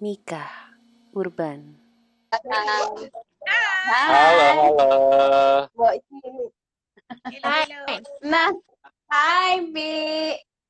[0.00, 0.48] Mika
[1.12, 1.76] Urban.
[3.84, 4.88] Halo, halo.
[7.44, 7.68] Hai.
[8.24, 8.48] Nah,
[9.12, 9.92] hai Bi.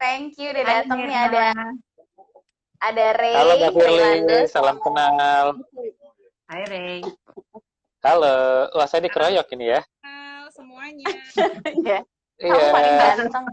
[0.03, 1.55] Thank you udah datang nih ada
[2.83, 3.37] ada Ray.
[3.39, 4.11] Halo Mbak Firly,
[4.51, 5.63] salam kenal.
[6.51, 6.99] Hai Ray.
[8.03, 8.35] Halo,
[8.75, 9.81] wah saya dikeroyok ini ya.
[10.03, 11.07] Halo semuanya.
[12.41, 13.47] Iya, Kamu paling Iya, ganteng.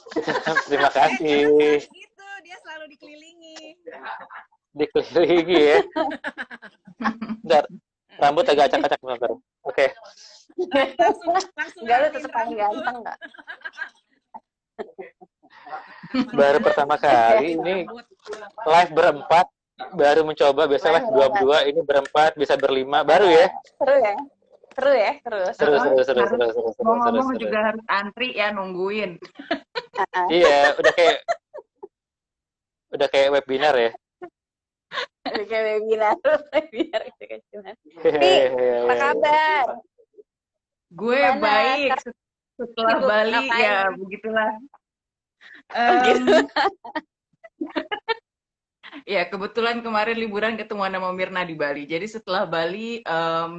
[0.66, 1.46] terima kasih.
[1.84, 3.76] gitu, dia selalu dikelilingi.
[4.70, 5.78] Dikelilingi ya.
[7.42, 7.64] Bentar,
[8.20, 9.30] rambut agak acak-acak bentar.
[9.66, 9.86] Oke,
[10.98, 13.18] Langsung, langsung Enggak lu tetap paling ganteng enggak?
[16.34, 17.86] baru pertama kali ini
[18.66, 19.46] live berempat.
[19.96, 23.00] Baru mencoba, biasa live dua berdua, ini berempat, bisa berlima.
[23.00, 23.48] Baru ya?
[23.80, 24.14] Seru ya?
[24.76, 25.12] Seru ya?
[25.24, 25.40] Seru.
[25.56, 25.80] Seru, seru.
[25.80, 27.42] seru, seru, seru, seru, seru, seru, Ngomong-ngomong seru.
[27.48, 29.16] juga harus antri ya nungguin.
[30.28, 31.18] Iya, udah kayak
[32.92, 33.92] udah kayak webinar ya.
[35.20, 36.16] Kayak webinar.
[36.56, 37.74] Webinar gitu kan cuman.
[38.00, 38.68] Hehehe.
[38.88, 39.64] Apa kabar?
[40.90, 41.38] Gue Gimana?
[41.38, 42.18] baik se-
[42.56, 43.62] setelah Sibuk Bali ngapain?
[43.62, 44.50] ya begitulah.
[44.50, 44.68] gitu.
[45.70, 46.16] Em,
[49.14, 51.84] ya kebetulan kemarin liburan ketemuan sama Mirna di Bali.
[51.86, 53.50] Jadi setelah Bali em,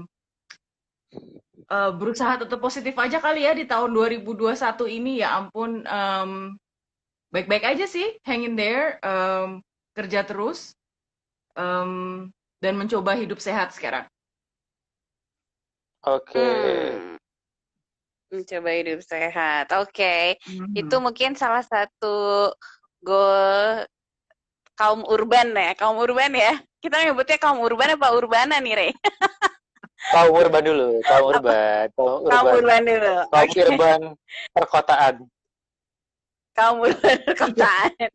[1.71, 4.51] eh, berusaha tetap positif aja kali ya di tahun 2021
[4.91, 6.57] ini ya ampun em,
[7.31, 9.63] baik-baik aja sih, hang in there, em,
[9.95, 10.75] kerja terus
[11.55, 11.91] em,
[12.61, 14.05] dan mencoba hidup sehat sekarang.
[16.01, 16.41] Oke.
[16.41, 17.17] Hmm.
[18.31, 19.69] Mencoba hidup sehat.
[19.75, 20.39] Oke.
[20.47, 20.73] Mhm.
[20.73, 22.49] Itu mungkin salah satu
[23.03, 23.85] goal
[24.79, 26.57] kaum urban ya, kaum urban ya.
[26.81, 28.91] Kita nyebutnya kaum urban apa urbana nih, Rey?
[30.09, 33.15] Kaum urban dulu, kaum urban, kaum Kaum urban, dulu.
[33.29, 33.99] kaum urban
[34.49, 35.15] perkotaan.
[36.57, 38.09] Kaum urban perkotaan.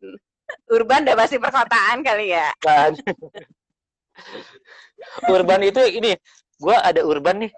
[0.67, 2.51] Urban udah pasti perkotaan kali ya.
[2.63, 2.95] Kan?
[5.29, 6.17] urban itu ini,
[6.59, 7.51] gua ada urban nih.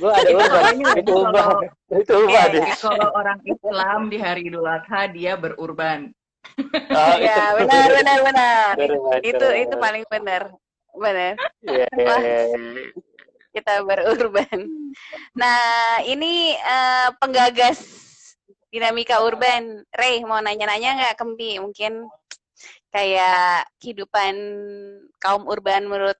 [0.00, 1.46] Gua ada urban, itu urban,
[1.92, 2.30] itu urban.
[2.32, 6.10] Iya, Jadi kalau orang Islam di hari Idul Adha dia berurban.
[6.90, 8.72] Oh, Iya, benar, benar, benar.
[9.20, 10.42] Itu itu paling benar.
[10.96, 11.34] Benar.
[11.62, 12.20] Iya, iya, Wah.
[12.24, 12.44] iya.
[13.50, 14.58] Kita berurban.
[15.36, 18.09] Nah, ini eh, penggagas
[18.70, 19.82] dinamika urban.
[19.90, 21.58] Ray, mau nanya-nanya nggak Kempi?
[21.58, 22.06] Mungkin
[22.90, 24.34] kayak kehidupan
[25.18, 26.16] kaum urban menurut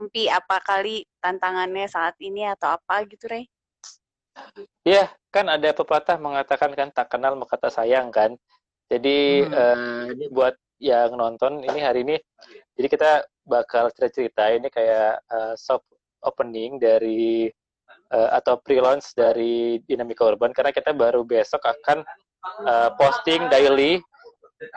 [0.00, 3.46] Kempi apa kali tantangannya saat ini atau apa gitu, Ray?
[4.82, 8.34] Iya, kan ada pepatah mengatakan kan tak kenal maka tak sayang kan.
[8.88, 9.54] Jadi Hmm.
[9.54, 12.18] eh, ini buat yang nonton ini hari ini,
[12.74, 13.10] jadi kita
[13.46, 15.86] bakal cerita-cerita ini kayak eh, soft
[16.26, 17.46] opening dari
[18.12, 22.04] eh, atau pre-launch dari Dinamika Urban karena kita baru besok akan
[22.68, 23.98] eh, posting daily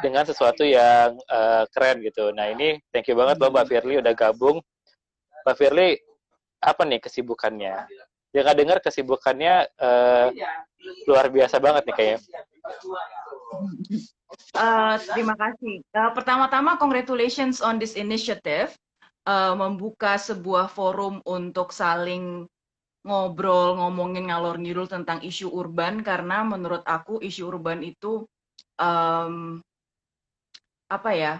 [0.01, 2.31] dengan sesuatu yang eh, keren gitu.
[2.31, 4.57] Nah ini thank you banget loh Mbak Firly udah gabung.
[5.45, 5.99] Mbak Firly
[6.63, 7.85] apa nih kesibukannya?
[8.35, 10.27] Nggak dengar kesibukannya eh,
[11.05, 12.19] luar biasa banget nih kayaknya.
[14.55, 15.79] Eh, terima kasih.
[15.85, 18.73] Eh, Pertama-tama, congratulations on this initiative.
[19.25, 22.45] eh, membuka sebuah forum untuk saling
[23.05, 28.25] ngobrol, ngomongin ngalor ngidul tentang isu urban, karena menurut aku isu urban itu
[28.81, 29.61] em,
[30.89, 31.33] apa ya,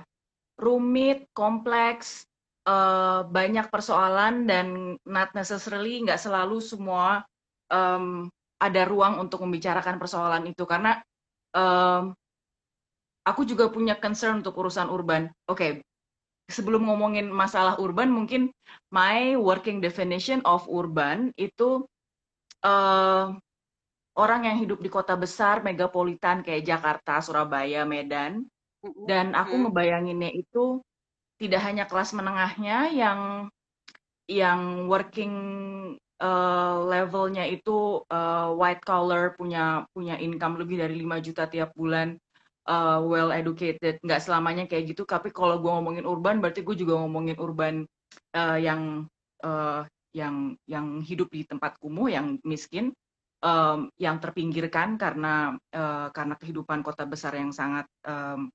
[0.62, 2.26] rumit, kompleks,
[2.70, 7.26] eh, banyak persoalan dan not necessarily nggak selalu semua
[7.74, 8.30] em,
[8.62, 11.02] ada ruang untuk membicarakan persoalan itu karena
[11.54, 12.14] em,
[13.26, 15.34] aku juga punya concern untuk urusan urban.
[15.50, 15.82] Oke,
[16.46, 18.54] sebelum ngomongin masalah urban, mungkin
[18.94, 21.86] my working definition of urban itu
[22.62, 23.28] eh,
[24.16, 28.46] orang yang hidup di kota besar, megapolitan kayak Jakarta, Surabaya, Medan,
[29.10, 30.80] dan aku ngebayanginnya itu
[31.42, 33.20] tidak hanya kelas menengahnya yang
[34.30, 35.34] yang working
[36.22, 42.16] eh, levelnya itu eh, white collar punya punya income lebih dari 5 juta tiap bulan
[42.68, 44.02] eh, well educated.
[44.02, 47.76] Nggak selamanya kayak gitu tapi kalau gue ngomongin urban berarti gue juga ngomongin urban
[48.36, 49.06] eh, yang
[49.46, 49.82] eh,
[50.16, 52.96] yang yang hidup di tempat kumuh yang miskin
[53.44, 58.48] em, yang terpinggirkan karena eh, karena kehidupan kota besar yang sangat em,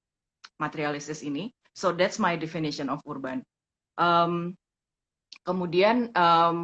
[0.57, 1.53] materialistis ini.
[1.77, 3.45] So that's my definition of urban.
[4.01, 4.57] Em,
[5.45, 6.57] kemudian em,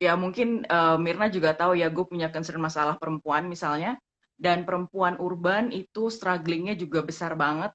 [0.00, 4.00] ya mungkin eh, Mirna juga tahu ya gue punya concern masalah perempuan misalnya
[4.42, 7.70] dan perempuan urban itu strugglingnya juga besar banget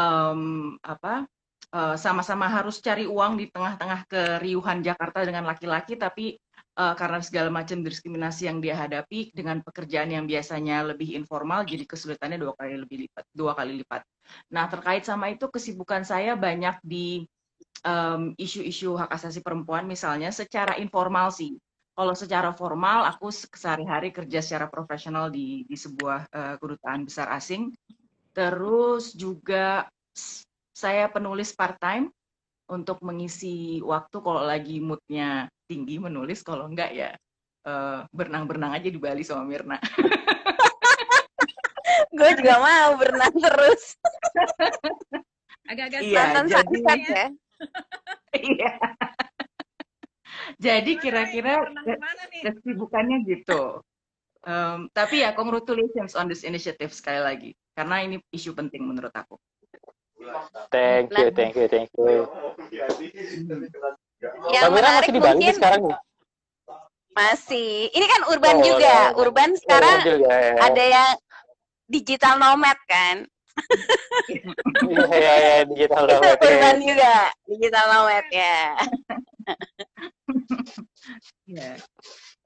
[0.00, 1.26] Em, apa
[1.74, 6.38] eh, sama-sama harus cari uang di tengah-tengah keriuhan Jakarta dengan laki-laki tapi
[6.78, 11.84] uh, karena segala macam diskriminasi yang dia hadapi dengan pekerjaan yang biasanya lebih informal jadi
[11.84, 14.02] kesulitannya dua kali lebih lipat dua kali lipat.
[14.54, 17.26] Nah terkait sama itu kesibukan saya banyak di
[17.84, 21.58] um, isu-isu hak asasi perempuan misalnya secara informal sih.
[21.90, 27.74] Kalau secara formal aku sehari-hari kerja secara profesional di di sebuah uh, kedutaan besar asing.
[28.30, 29.90] Terus juga
[30.70, 32.08] saya penulis part time
[32.70, 37.10] untuk mengisi waktu kalau lagi moodnya tinggi menulis kalau enggak ya
[37.66, 39.76] uh, berenang-berenang aja di Bali sama Mirna.
[42.16, 43.82] gue juga mau berenang terus.
[45.70, 47.26] Agak-agak iya, jadi, ya.
[48.50, 48.72] iya.
[50.56, 51.64] Jadi kira-kira
[52.42, 53.84] kesibukannya gitu.
[54.40, 59.36] Um, tapi ya congratulations on this initiative sekali lagi karena ini isu penting menurut aku.
[60.72, 62.28] Thank you, thank you, thank you.
[64.52, 65.96] Yang Kamera menarik masih di Bali mungkin sekarang nih?
[67.10, 67.70] masih.
[67.92, 68.88] Ini kan urban Oh, juga.
[68.88, 69.16] ya.
[69.16, 70.54] Urban Oh, sekarang juga, ya.
[70.60, 71.10] ada yang
[71.88, 73.16] digital nomad kan.
[74.80, 76.36] Iya, iya, iya, digital nomad.
[76.40, 76.44] ya.
[76.48, 77.14] urban juga,
[77.44, 78.58] digital nomad ya.
[81.50, 81.74] Ya.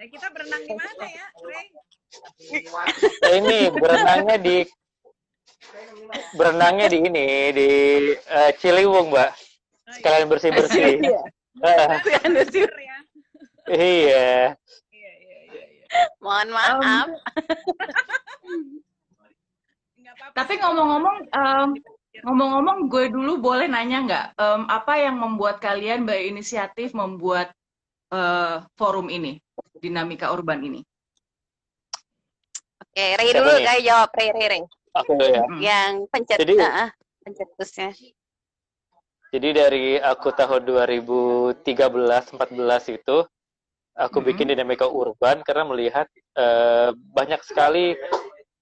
[0.00, 1.66] Ya, kita berenang di mana ya, Ray?
[3.20, 4.56] Nah, ini berenangnya di
[6.38, 7.70] berenangnya di ini di
[8.16, 9.30] eh, Ciliwung, Mbak.
[10.00, 11.04] Sekalian bersih-bersih.
[11.62, 12.66] Ah, Bener ya.
[12.74, 12.98] iya.
[13.70, 13.92] Iya,
[14.90, 15.38] iya, iya.
[15.46, 16.02] iya.
[16.18, 17.06] Mohon maaf.
[20.02, 21.68] Nggak apa-apa Tapi ngomong-ngomong, um,
[22.22, 27.50] ngomong-ngomong, gue dulu boleh nanya nggak, um, apa yang membuat kalian berinisiatif membuat
[28.14, 29.42] uh, forum ini,
[29.82, 30.86] dinamika urban ini?
[32.78, 34.62] Oke, Ray Siapa dulu kayak jawab Ray Ray Ray.
[34.94, 35.42] Aku ya.
[35.42, 35.58] Hmm.
[35.58, 36.86] Yang pencet Jadi- nah,
[37.26, 37.90] pencetusnya.
[39.34, 43.26] Jadi dari aku tahun 2013-14 itu
[43.98, 44.26] aku Mhm.
[44.30, 47.98] bikin dinamika urban karena melihat eh, banyak sekali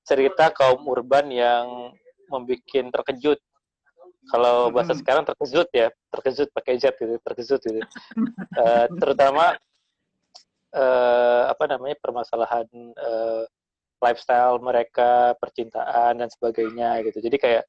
[0.04, 1.92] cerita kaum urban yang
[2.32, 3.38] membuat terkejut.
[4.30, 7.80] Kalau bahasa sekarang terkejut ya, terkejut pakai Z gitu, terkejut gitu.
[8.52, 9.56] Eh, terutama
[10.72, 13.44] eh, apa namanya permasalahan eh,
[14.02, 17.18] lifestyle mereka, percintaan dan sebagainya gitu.
[17.22, 17.64] Jadi kayak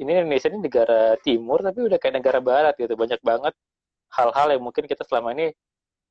[0.00, 2.94] ini Indonesia ini negara timur tapi udah kayak negara barat gitu.
[2.96, 3.54] Banyak banget
[4.14, 5.52] hal-hal yang mungkin kita selama ini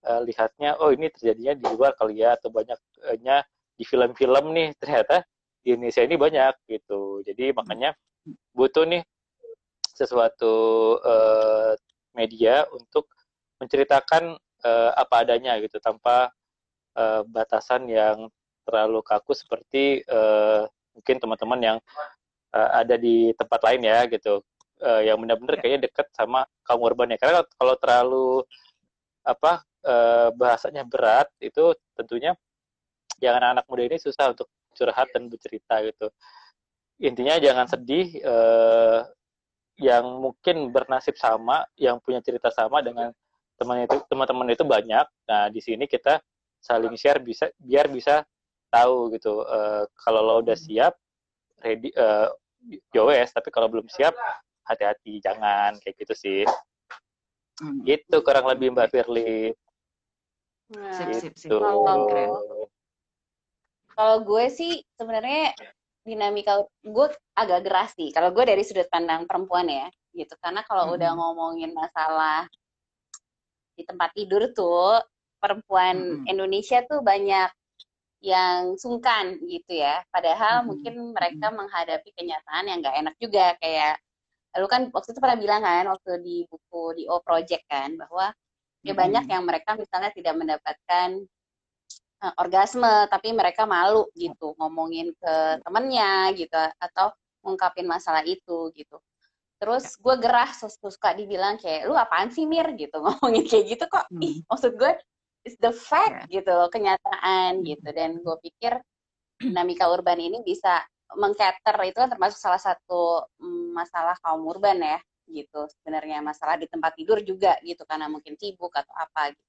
[0.07, 3.43] eh, lihatnya oh ini terjadinya di luar kali ya atau banyaknya
[3.79, 5.23] di film-film nih ternyata
[5.63, 7.23] di Indonesia ini banyak gitu.
[7.23, 7.95] Jadi makanya
[8.55, 9.03] butuh nih
[9.93, 10.53] sesuatu
[11.03, 11.73] eh,
[12.15, 13.07] media untuk
[13.59, 16.31] menceritakan eh, apa adanya gitu tanpa
[16.95, 18.31] eh, batasan yang
[18.63, 20.63] terlalu kaku seperti eh,
[20.95, 21.77] mungkin teman-teman yang
[22.55, 24.43] eh, ada di tempat lain ya gitu
[24.79, 25.61] Eh, yang benar-benar Ya.
[25.61, 28.27] kayaknya dekat sama kaum urban ya karena kalau terlalu
[29.27, 32.31] apa eh, bahasanya berat itu tentunya
[33.19, 36.07] yang anak-anak muda ini susah untuk curhat dan bercerita gitu.
[36.99, 38.99] Intinya jangan sedih eh,
[39.79, 43.15] yang mungkin bernasib sama yang punya cerita sama dengan
[43.55, 45.07] teman itu teman-teman itu banyak.
[45.27, 46.19] Nah di sini kita
[46.59, 48.27] saling share bisa biar bisa
[48.67, 50.93] tahu gitu eh, kalau lo udah siap
[51.63, 52.27] ready eh,
[52.91, 54.11] yowes tapi kalau belum siap
[54.67, 56.43] hati-hati jangan kayak gitu sih.
[57.59, 57.83] Hmm.
[57.83, 59.51] gitu kurang lebih mbak Firly.
[60.71, 61.51] Nah, Sip, sip, sip.
[61.51, 61.59] gitu.
[61.59, 62.29] Kalau- Keren.
[63.99, 65.51] Kalau gue sih sebenarnya
[66.07, 68.15] dinamika gue agak geras sih.
[68.15, 70.39] Kalau gue dari sudut pandang perempuan ya, gitu.
[70.39, 70.93] Karena kalau Mhm.
[70.95, 72.47] udah ngomongin masalah
[73.75, 75.03] di tempat tidur tuh,
[75.43, 76.31] perempuan Mhm.
[76.31, 77.51] Indonesia tuh banyak
[78.23, 79.99] yang sungkan gitu ya.
[80.15, 80.65] Padahal Mhm.
[80.71, 83.59] mungkin mereka menghadapi kenyataan yang nggak enak juga.
[83.59, 83.99] Kayak
[84.55, 88.31] lu kan waktu itu pernah bilang kan waktu di buku di O Project kan bahwa
[88.87, 88.99] ya Mhm.
[89.03, 91.19] banyak yang mereka misalnya tidak mendapatkan
[92.35, 98.99] orgasme tapi mereka malu gitu ngomongin ke temennya gitu atau ngungkapin masalah itu gitu.
[99.59, 102.67] Terus gue gerah suka dibilang kayak lu apaan sih mir?
[102.75, 104.07] gitu ngomongin kayak gitu kok.
[104.11, 104.23] Hmm.
[104.23, 104.91] ih maksud gue
[105.47, 107.87] it's the fact gitu loh, kenyataan gitu.
[107.91, 108.79] Dan gue pikir
[109.43, 110.83] dinamika urban ini bisa
[111.15, 114.99] mengcater itu kan termasuk salah satu mm, masalah kaum urban ya
[115.31, 115.67] gitu.
[115.79, 119.48] Sebenarnya masalah di tempat tidur juga gitu karena mungkin sibuk atau apa gitu.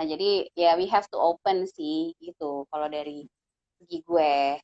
[0.00, 3.28] Nah jadi ya we have to open sih gitu kalau dari
[3.76, 4.56] segi gue.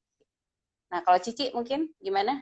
[0.88, 2.40] Nah kalau Cici mungkin gimana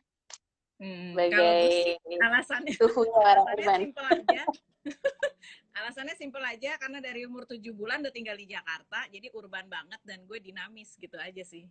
[0.78, 3.80] Hmm, sebagai alasannya suhunya orang alasannya urban?
[3.82, 4.42] simpel aja.
[5.82, 9.98] alasannya simpel aja karena dari umur tujuh bulan udah tinggal di Jakarta, jadi urban banget
[10.06, 11.66] dan gue dinamis gitu aja sih.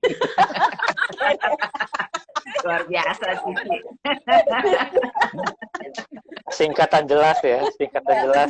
[2.64, 3.54] Luar biasa sih.
[6.48, 8.48] singkatan jelas ya singkatan jelas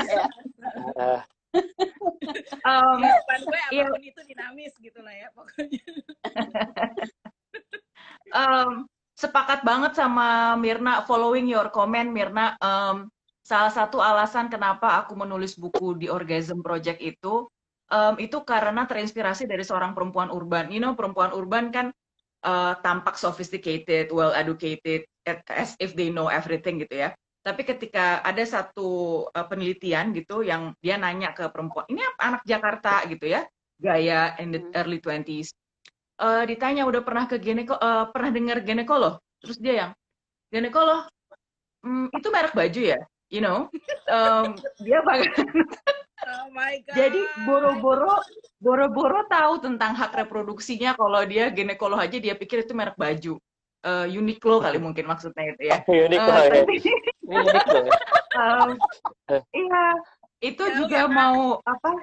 [0.99, 1.23] Ya.
[2.65, 3.85] Um, Kehidupan gue Iya.
[3.87, 5.85] apa pun itu dinamis gitu lah ya pokoknya.
[8.41, 13.07] um, sepakat banget sama Mirna following your comment Mirna um,
[13.45, 17.47] salah satu alasan kenapa aku menulis buku di Orgasm Project itu
[17.93, 21.93] um, itu karena terinspirasi dari seorang perempuan urban you know perempuan urban kan
[22.43, 25.05] uh, tampak sophisticated well educated
[25.53, 27.13] as if they know everything gitu ya
[27.45, 28.89] tapi ketika ada satu
[29.29, 33.45] uh, penelitian gitu yang dia nanya ke perempuan ini apa anak Jakarta gitu ya
[33.77, 34.73] gaya in the Hmm.
[34.81, 35.53] early 20s
[36.25, 39.91] eh, ditanya udah pernah ke gineko eh, pernah dengar ginekolog terus dia yang
[40.49, 41.05] ginekolog
[41.85, 43.69] "Hmm, itu merek baju ya you know
[44.09, 45.29] Em, dia pakai
[46.25, 46.97] Oh my god.
[47.05, 48.25] jadi boro-boro
[48.57, 53.37] boro-boro tahu tentang hak reproduksinya kalau dia ginekolog aja dia pikir itu merek baju
[53.85, 56.63] Eh, Uniqlo kali mungkin maksudnya itu ya unik Eh, loh ya
[57.69, 57.93] loh ya.
[58.35, 58.75] Um,
[59.55, 59.95] iya,
[60.43, 61.15] itu juga ya, Kak?
[61.15, 62.03] mau apa?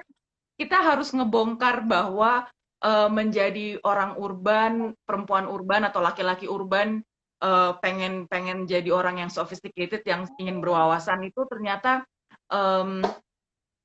[0.56, 2.48] Kita harus ngebongkar bahwa
[2.80, 7.04] uh, menjadi orang urban, perempuan urban atau laki-laki urban
[7.44, 12.00] uh, pengen pengen jadi orang yang sophisticated, yang ingin berwawasan itu ternyata
[12.48, 13.04] um,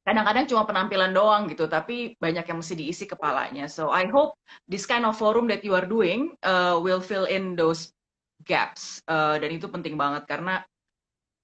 [0.07, 3.67] kadang-kadang cuma penampilan doang gitu, tapi banyak yang mesti diisi kepalanya.
[3.67, 4.39] So I hope
[4.71, 7.91] this kind of forum that you are doing uh, will fill in those
[8.47, 10.63] gaps, Uh, dan itu penting banget karena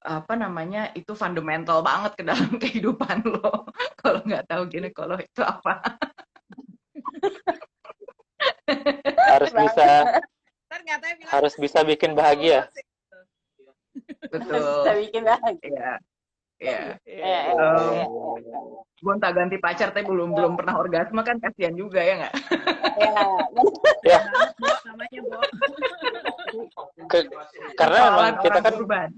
[0.03, 3.67] apa namanya itu fundamental banget ke dalam kehidupan lo.
[3.99, 5.83] Kalau nggak tahu ginekolog itu apa.
[9.27, 9.87] Harus bisa
[11.31, 12.71] harus bisa bikin bahagia.
[14.31, 14.59] betul.
[14.83, 15.99] Bisa bikin bahagia.
[16.61, 18.05] Ya ya Iya, iya, Um, iya.
[19.03, 22.33] gonta ganti pacar tapi belum belum pernah orgasme kan kasihan juga ya nggak?
[24.03, 24.19] Iya.
[24.87, 25.37] namanya Bo.
[27.11, 27.29] Ke-
[27.75, 29.09] karena memang kita kan urban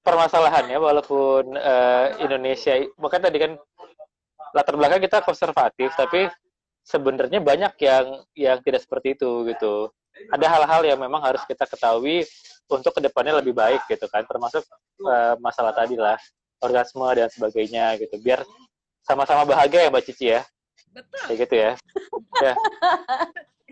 [0.00, 3.52] permasalahannya walaupun eh, Indonesia bahkan tadi kan
[4.50, 6.26] latar belakang kita konservatif tapi
[6.82, 9.92] sebenarnya banyak yang yang tidak seperti itu gitu.
[10.34, 12.26] Ada hal-hal yang memang harus kita ketahui
[12.70, 14.62] untuk ke depannya lebih baik gitu kan termasuk
[15.02, 16.16] eh, masalah tadi lah
[16.60, 18.44] orgasme dan sebagainya gitu biar
[19.02, 20.44] sama-sama bahagia ya mbak Cici ya
[20.90, 21.22] Betul.
[21.26, 21.72] kayak gitu ya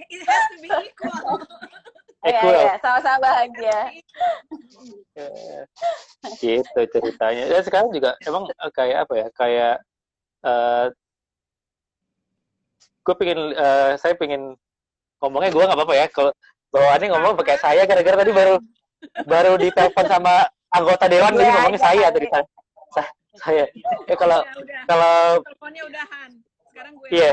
[0.09, 1.43] It has to be equal.
[2.23, 3.79] Iya, equal iya, sama-sama bahagia.
[5.19, 5.63] Eh,
[6.39, 9.75] gitu ceritanya dan sekarang juga emang eh, kayak apa ya kayak
[10.47, 10.87] eh
[13.03, 14.55] gue pengen eh, saya pengen
[15.19, 16.31] ngomongnya gue nggak apa-apa ya kalau
[16.71, 18.55] bawaannya ngomong pakai saya gara-gara tadi baru
[19.25, 22.45] baru ditelepon sama anggota dewan jadi Iya, ngomongnya saya tadi saya
[22.89, 23.65] Sa- saya.
[24.09, 26.31] Ya kalau Ya udah, kalau teleponnya udahan.
[26.73, 27.09] Sekarang gue.
[27.13, 27.33] Iya.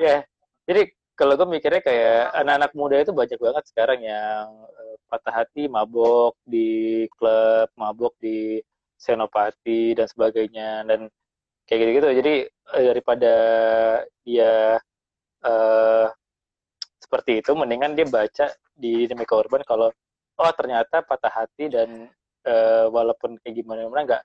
[0.00, 0.16] ya
[0.64, 0.82] jadi
[1.14, 6.34] kalau gue mikirnya kayak anak-anak muda itu banyak banget sekarang yang eh, patah hati mabok
[6.42, 8.58] di klub mabok di
[8.98, 10.82] senopati dan sebagainya.
[10.84, 11.06] Dan
[11.64, 12.08] kayak gitu-gitu.
[12.18, 13.34] Jadi eh, daripada
[14.26, 14.76] dia
[15.44, 16.06] eh,
[17.14, 19.86] seperti itu mendingan dia baca di dinamika urban kalau
[20.34, 22.10] oh ternyata patah hati dan
[22.42, 24.22] eh, walaupun kayak gimana gimana nggak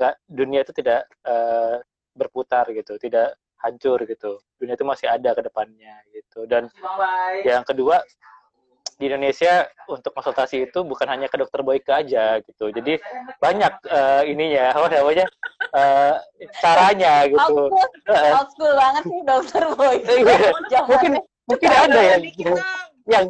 [0.00, 1.84] nggak dunia itu tidak eh,
[2.16, 4.40] berputar gitu, tidak hancur gitu.
[4.56, 6.48] Dunia itu masih ada ke depannya gitu.
[6.48, 6.72] Dan
[7.44, 8.00] yang kedua
[8.94, 12.72] di Indonesia untuk konsultasi itu bukan hanya ke dokter Boyke aja gitu.
[12.72, 12.96] Jadi
[13.36, 15.26] banyak eh, ininya, apa namanya
[15.76, 16.16] eh,
[16.64, 17.68] caranya gitu.
[17.68, 17.68] school,
[18.08, 19.96] Eh, old school banget sih dokter boy.
[20.00, 21.20] Iya.
[21.44, 22.60] Mungkin ada yang dong.
[23.04, 23.26] yang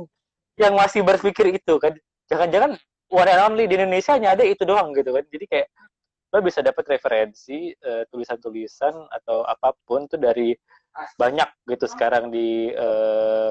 [0.54, 1.94] yang masih berpikir itu kan.
[2.30, 2.78] Jangan-jangan
[3.10, 5.24] one and only di Indonesia hanya ada itu doang gitu kan.
[5.28, 5.68] Jadi kayak
[6.34, 10.50] lo bisa dapat referensi eh, tulisan-tulisan atau apa pun tuh dari
[11.14, 13.50] banyak gitu sekarang di eh,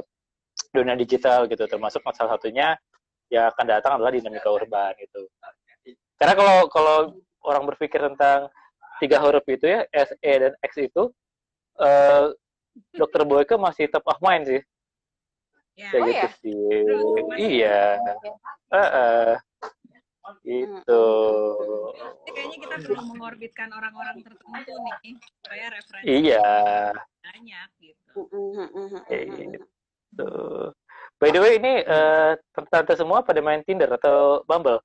[0.76, 2.76] dunia digital gitu termasuk salah satunya
[3.32, 5.32] yang akan datang adalah dinamika urban gitu
[6.20, 6.98] karena kalau kalau
[7.48, 8.52] orang berpikir tentang
[9.00, 11.08] tiga huruf itu ya S E dan X itu
[11.80, 12.26] eh,
[12.94, 14.62] dokter Boyke masih top of mind sih
[15.74, 15.90] Ya.
[15.90, 16.30] kayak Oh, gitu ya?
[16.38, 17.82] sih Terus, iya
[18.70, 19.30] Heeh.
[20.46, 21.06] gitu
[21.98, 26.94] Jadi kayaknya kita perlu mengorbitkan orang-orang tertentu nih supaya referensi iya
[27.26, 28.22] banyak gitu.
[29.10, 30.32] Gitu.
[31.18, 32.32] By the way, ini eh,
[32.70, 34.78] tante semua pada main Tinder atau Bumble?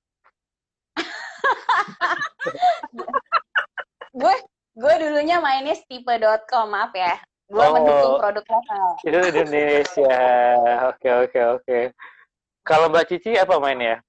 [4.18, 4.34] gue
[4.78, 7.18] gue dulunya mainnya stipe.com maaf ya.
[7.48, 7.72] Gue Oh.
[7.72, 8.88] mendukung produk lokal.
[9.00, 10.20] Itu Indonesia.
[10.92, 11.78] Oke, oke, oke.
[12.60, 14.04] Kalau Mbak Cici apa mainnya?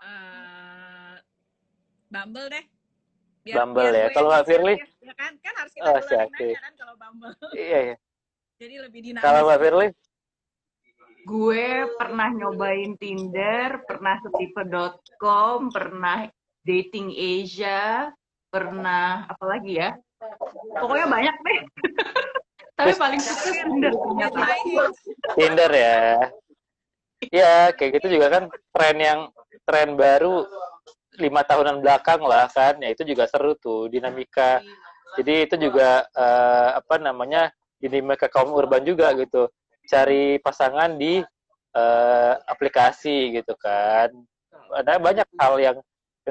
[0.00, 1.14] Eh,
[2.08, 2.64] Bumble deh.
[3.44, 4.08] Bumble ya.
[4.08, 4.74] gue Kalau Mbak Firly?
[5.04, 6.28] Ya kan, kan harus kita Oh, yang siap.
[6.32, 7.32] nanya kan kalau Bumble.
[7.52, 7.96] Iya, iya.
[8.56, 9.24] Jadi lebih dinamis.
[9.28, 9.88] Kalau Mbak Firly?
[11.28, 11.66] gue
[12.00, 16.24] pernah nyobain Tinder pernah setipe.com pernah
[16.64, 18.08] dating Asia
[18.48, 19.92] pernah apa lagi ya?
[20.72, 21.60] Pokoknya banyak deh.
[22.78, 24.38] Tapi paling sukses Tinder ternyata.
[25.34, 25.98] Tinder ya.
[27.34, 29.20] Ya, kayak gitu juga kan tren yang
[29.66, 30.46] tren baru
[31.18, 32.78] lima tahunan belakang lah kan.
[32.78, 34.62] Ya itu juga seru tuh dinamika.
[35.18, 37.50] Jadi itu juga eh, apa namanya
[37.82, 39.50] dinamika kaum urban juga gitu.
[39.90, 41.18] Cari pasangan di
[41.74, 44.14] eh, aplikasi gitu kan.
[44.78, 45.78] Ada banyak hal yang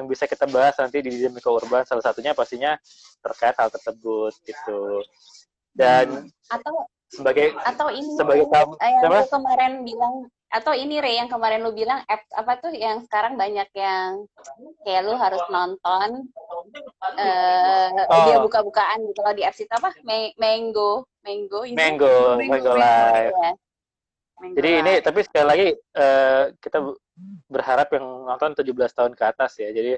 [0.00, 1.84] yang bisa kita bahas nanti di dinamika urban.
[1.84, 2.72] Salah satunya pastinya
[3.20, 5.04] terkait hal tersebut gitu.
[5.78, 6.74] Dan Atau
[7.08, 9.16] sebagai atau ini sebagai kamu eh, yang siapa?
[9.16, 10.14] lu kemarin bilang
[10.48, 14.24] atau ini Re yang kemarin lu bilang apps apa tuh yang sekarang banyak yang
[14.82, 16.28] kayak lu harus nonton
[17.16, 18.24] eh Oh.
[18.24, 23.32] dia buka-bukaan gitu kalau di apps itu apa Ma- Mango Mango itu Mango, Mango Live.
[23.32, 23.52] ya.
[24.38, 26.78] Mango Jadi ini tapi sekali lagi eh, kita
[27.48, 29.68] berharap yang nonton 17 tahun ke atas ya.
[29.68, 29.96] Jadi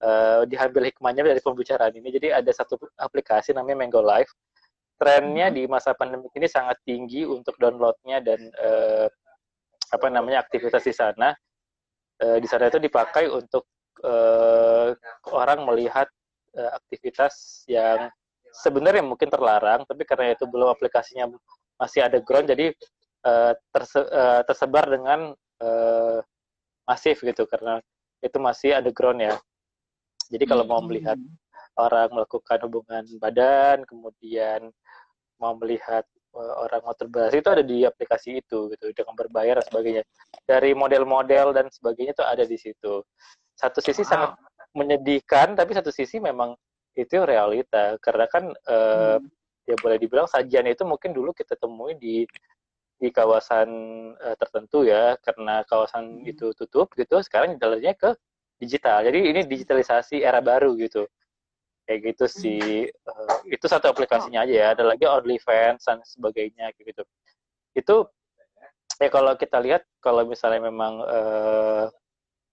[0.00, 2.08] eh, diambil hikmahnya dari pembicaraan ini.
[2.08, 4.28] Jadi ada satu aplikasi namanya Mango Live.
[4.94, 9.06] Trennya di masa pandemi ini sangat tinggi untuk downloadnya dan eh,
[9.90, 11.34] apa namanya aktivitas di sana.
[12.22, 13.66] Eh, di sana itu dipakai untuk
[14.02, 14.94] eh,
[15.34, 16.06] orang melihat
[16.54, 18.06] eh, aktivitas yang
[18.54, 21.26] sebenarnya mungkin terlarang, tapi karena itu belum aplikasinya
[21.74, 22.70] masih ada ground, jadi
[23.26, 26.18] eh, terse- eh, tersebar dengan eh,
[26.86, 27.82] masif gitu karena
[28.22, 29.34] itu masih ada ground ya.
[30.30, 31.18] Jadi kalau mau melihat
[31.76, 34.70] orang melakukan hubungan badan, kemudian
[35.44, 38.84] mau melihat eh, orang masturbasi itu ada di aplikasi itu gitu.
[38.96, 40.02] Dengan berbayar dan sebagainya.
[40.48, 43.04] Dari model-model dan sebagainya itu ada di situ.
[43.52, 44.10] Satu sisi Wow.
[44.10, 44.30] sangat
[44.74, 46.56] menyedihkan, tapi satu sisi memang
[46.96, 48.00] itu realita.
[48.00, 49.18] Karena kan eh,
[49.68, 52.24] ya boleh dibilang sajian itu mungkin dulu kita temui di
[52.96, 53.68] di kawasan
[54.16, 55.20] eh, tertentu ya.
[55.20, 57.20] Karena kawasan itu tutup gitu.
[57.20, 58.16] Sekarang jalannya ke
[58.56, 59.04] digital.
[59.04, 61.04] Jadi ini digitalisasi era baru gitu
[61.84, 62.88] kayak gitu sih.
[62.88, 64.66] Eh, itu satu aplikasinya aja ya.
[64.76, 67.02] Ada lagi OnlyFans dan sebagainya kayak gitu.
[67.76, 67.96] Itu
[69.00, 71.84] ya kalau kita lihat kalau misalnya memang eh,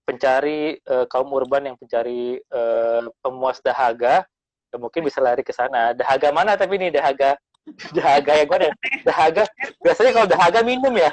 [0.04, 4.26] pencari eh, kaum urban yang pencari eh, pemuas dahaga
[4.72, 5.92] ya mungkin bisa lari ke sana.
[5.92, 6.88] Dahaga mana tapi ini?
[6.88, 7.36] Dahaga
[7.96, 8.68] dahaga yang mana?
[9.04, 9.42] Dahaga
[9.84, 11.12] biasanya kalau dahaga minum ya?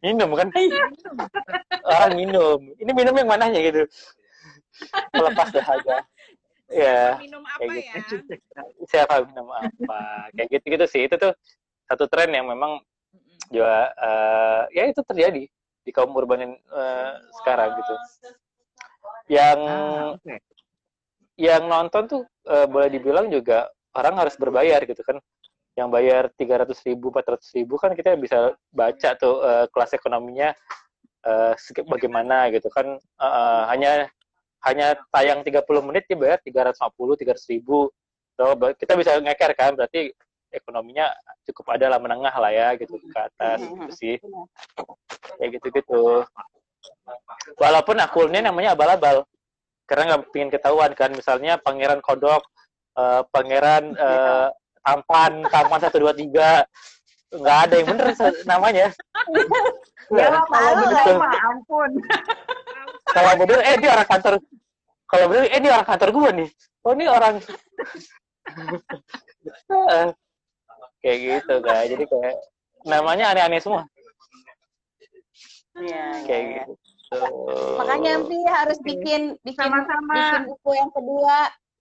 [0.00, 0.48] Minum kan?
[1.84, 2.58] Orang minum.
[2.80, 3.84] Ini minum yang mananya gitu.
[5.12, 6.06] Melepas dahaga
[6.70, 7.92] ya minum apa kayak ya?
[8.06, 8.32] gitu.
[8.86, 10.30] siapa minum apa?
[10.34, 11.02] Kayak gitu gitu sih.
[11.10, 11.32] Itu tuh
[11.90, 12.78] satu tren yang memang
[13.50, 15.44] juga eh, ya itu terjadi
[15.82, 17.94] di kaum urban eh, sekarang gitu.
[19.30, 20.38] Yang Ah,
[21.40, 23.66] yang nonton tuh eh, boleh dibilang juga
[23.98, 25.18] orang harus berbayar gitu kan.
[25.78, 30.54] Yang bayar 300 ribu 400 ribu kan kita bisa baca tuh eh, kelas ekonominya
[31.58, 32.96] segi- bagaimana gitu kan.
[32.96, 33.92] Eh, eh, hanya
[34.68, 36.76] hanya tayang 30 menit dia bayar 350
[37.24, 37.88] 300 ribu.
[38.36, 40.12] So, kita bisa ngeker kan berarti
[40.50, 41.14] ekonominya
[41.46, 44.16] cukup ada lah menengah lah ya gitu ke atas gitu sih.
[45.38, 46.02] kayak gitu gitu
[47.56, 49.26] walaupun akunnya namanya abal-abal.
[49.88, 52.46] Karena nggak pingin ketahuan kan misalnya pangeran kodok
[52.94, 54.48] eh, pangeran eh,
[54.86, 56.62] tampan tampan satu dua tiga.
[57.30, 58.06] Nggak ada yang bener
[58.46, 58.86] namanya.
[60.10, 61.18] Ya lah, kalau Malu begitu lah.
[61.22, 61.90] mah ampun.
[63.10, 64.34] Kalau bener eh dia orang kantor
[65.04, 66.48] kalau bener eh dia orang kantor gue nih
[66.80, 67.34] oh ini orang
[69.70, 70.08] Eh,
[71.00, 72.36] kayak gitu kan jadi kayak
[72.82, 73.86] namanya aneh-aneh semua
[75.72, 76.62] Iya, kayak iya.
[76.66, 76.76] gitu
[77.76, 80.14] Makanya Mpi harus bikin bikin Sama-sama.
[80.14, 81.36] bikin buku yang kedua,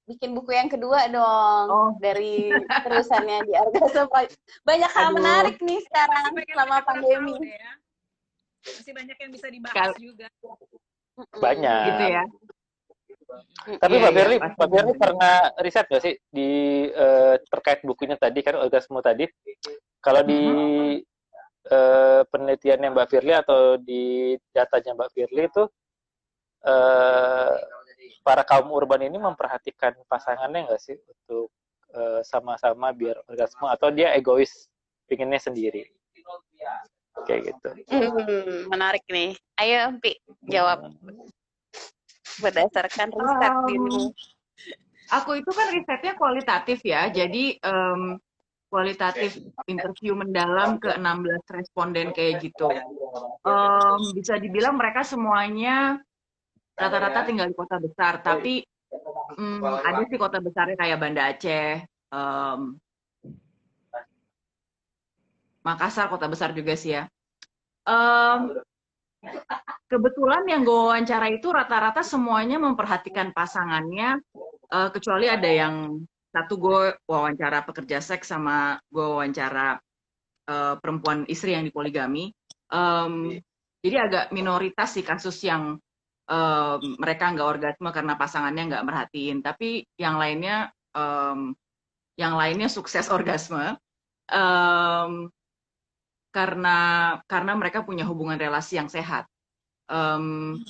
[0.08, 1.90] bikin buku yang kedua dong Oh.
[1.98, 4.10] dari terusannya di Argasa.
[4.64, 5.16] Banyak hal Aduh.
[5.16, 7.34] menarik nih sekarang selama pandemi.
[7.46, 7.72] ya.
[8.64, 10.26] Masih banyak yang bisa dibahas Kal- juga.
[11.40, 12.24] Banyak Gitu ya.
[13.78, 16.50] Tapi Iya, Mbak iya, Firly, pasti Mbak Firly pernah riset nggak sih di
[16.90, 19.30] eh, terkait bukunya tadi kan orgasme tadi?
[20.02, 20.42] Kalau di
[21.70, 25.64] eh, penelitiannya Mbak Firly atau di datanya Mbak Firly itu
[26.66, 27.54] eh,
[28.26, 31.54] para kaum urban ini memperhatikan pasangannya nggak sih untuk
[32.22, 34.70] sama-sama biar orgasme atau dia egois
[35.10, 35.90] pinginnya sendiri?
[37.28, 37.70] Kayak gitu.
[37.90, 39.36] Hmm, menarik nih.
[39.60, 40.94] Ayo Mpi jawab
[42.40, 44.06] berdasarkan riset Um, dirimu.
[45.10, 48.22] Aku itu kan risetnya kualitatif ya, jadi em,
[48.70, 52.70] kualitatif interview mendalam ke 16 responden kayak gitu.
[53.42, 55.98] Em, bisa dibilang mereka semuanya
[56.78, 58.62] rata-rata tinggal di kota besar, tapi
[59.34, 62.60] mm, ada sih kota besarnya kayak Banda Aceh, em,
[65.66, 67.04] Makassar kota besar juga sih ya.
[67.84, 68.56] Em,
[69.92, 74.24] kebetulan yang gue wawancara itu rata-rata semuanya memperhatikan pasangannya
[74.70, 75.98] Uh, kecuali ada yang
[76.30, 79.82] satu gue wawancara pekerja seks sama gue wawancara
[80.46, 82.30] uh, perempuan istri yang dipoligami.
[82.70, 83.34] Um,
[83.82, 85.82] jadi agak minoritas sih kasus yang
[86.30, 89.42] um, mereka nggak orgasme karena pasangannya nggak merhatiin.
[89.42, 91.58] Tapi yang lainnya um,
[92.14, 93.74] yang lainnya sukses orgasme
[94.30, 95.34] um,
[96.30, 96.78] karena
[97.26, 99.26] karena mereka punya hubungan relasi yang sehat.
[99.90, 100.62] Um,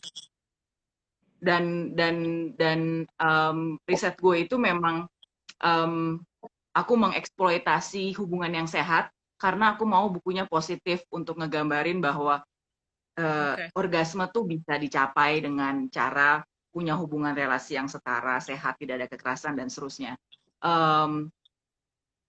[1.39, 2.15] dan dan
[2.59, 2.79] dan
[3.19, 5.07] um, riset gue itu memang
[5.63, 6.19] um,
[6.75, 12.43] aku mengeksploitasi hubungan yang sehat karena aku mau bukunya positif untuk ngegambarin bahwa
[13.19, 13.71] uh, okay.
[13.75, 19.57] orgasme tuh bisa dicapai dengan cara punya hubungan relasi yang setara, sehat, tidak ada kekerasan
[19.57, 20.13] dan seterusnya.
[20.61, 21.31] Um,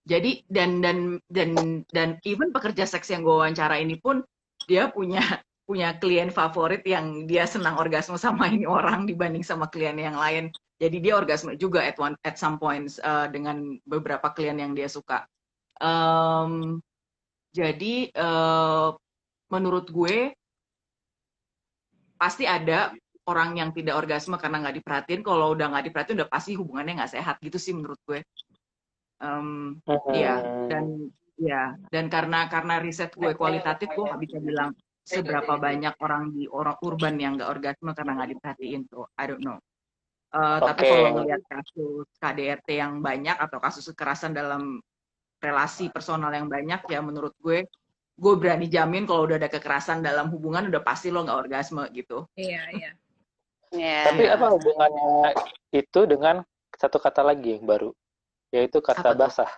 [0.01, 1.49] jadi dan dan dan
[1.93, 4.25] dan even pekerja seks yang gue wawancara ini pun
[4.65, 5.21] dia punya
[5.69, 10.49] punya klien favorit yang dia senang orgasme sama ini orang dibanding sama klien yang lain.
[10.81, 14.89] Jadi dia orgasme juga at one at some points uh, dengan beberapa klien yang dia
[14.89, 15.29] suka.
[15.77, 16.81] Um,
[17.53, 18.97] jadi uh,
[19.53, 20.33] menurut gue
[22.17, 22.89] pasti ada
[23.29, 25.21] orang yang tidak orgasme karena nggak diperhatiin.
[25.21, 28.25] Kalau udah nggak diperhatiin udah pasti hubungannya nggak sehat gitu sih menurut gue.
[29.21, 29.77] Um,
[30.17, 35.93] ya dan ya dan karena karena riset gue kualitatif gue nggak bisa bilang seberapa banyak
[36.01, 39.61] orang di orang urban yang nggak orgasme karena nggak diperhatiin tuh I don't know.
[40.31, 40.67] Uh, okay.
[40.71, 44.79] tapi kalau melihat kasus KDRT yang banyak atau kasus kekerasan dalam
[45.43, 47.67] relasi personal yang banyak ya menurut gue
[48.15, 52.25] gue berani jamin kalau udah ada kekerasan dalam hubungan udah pasti lo nggak orgasme gitu.
[52.37, 52.91] Iya iya.
[53.71, 54.03] Yeah.
[54.11, 55.31] tapi apa hubungannya
[55.71, 56.43] itu dengan
[56.75, 57.95] satu kata lagi yang baru
[58.51, 59.49] yaitu kata basah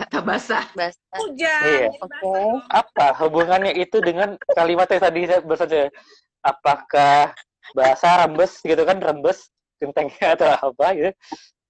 [0.00, 0.64] kata basah.
[0.72, 1.18] Basah.
[1.20, 1.64] Hujan.
[1.68, 1.88] Iya.
[2.00, 2.16] Oke.
[2.16, 2.48] Okay.
[2.72, 5.92] Apa hubungannya itu dengan kalimat yang tadi saya baru
[6.40, 7.36] Apakah
[7.76, 11.12] bahasa rembes gitu kan rembes gentengnya atau apa gitu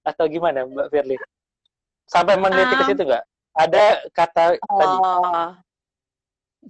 [0.07, 1.15] atau gimana Mbak Firly?
[2.07, 3.25] Sampai meneliti um, ke situ nggak?
[3.51, 3.83] Ada
[4.15, 4.79] kata oh.
[4.79, 4.97] tadi.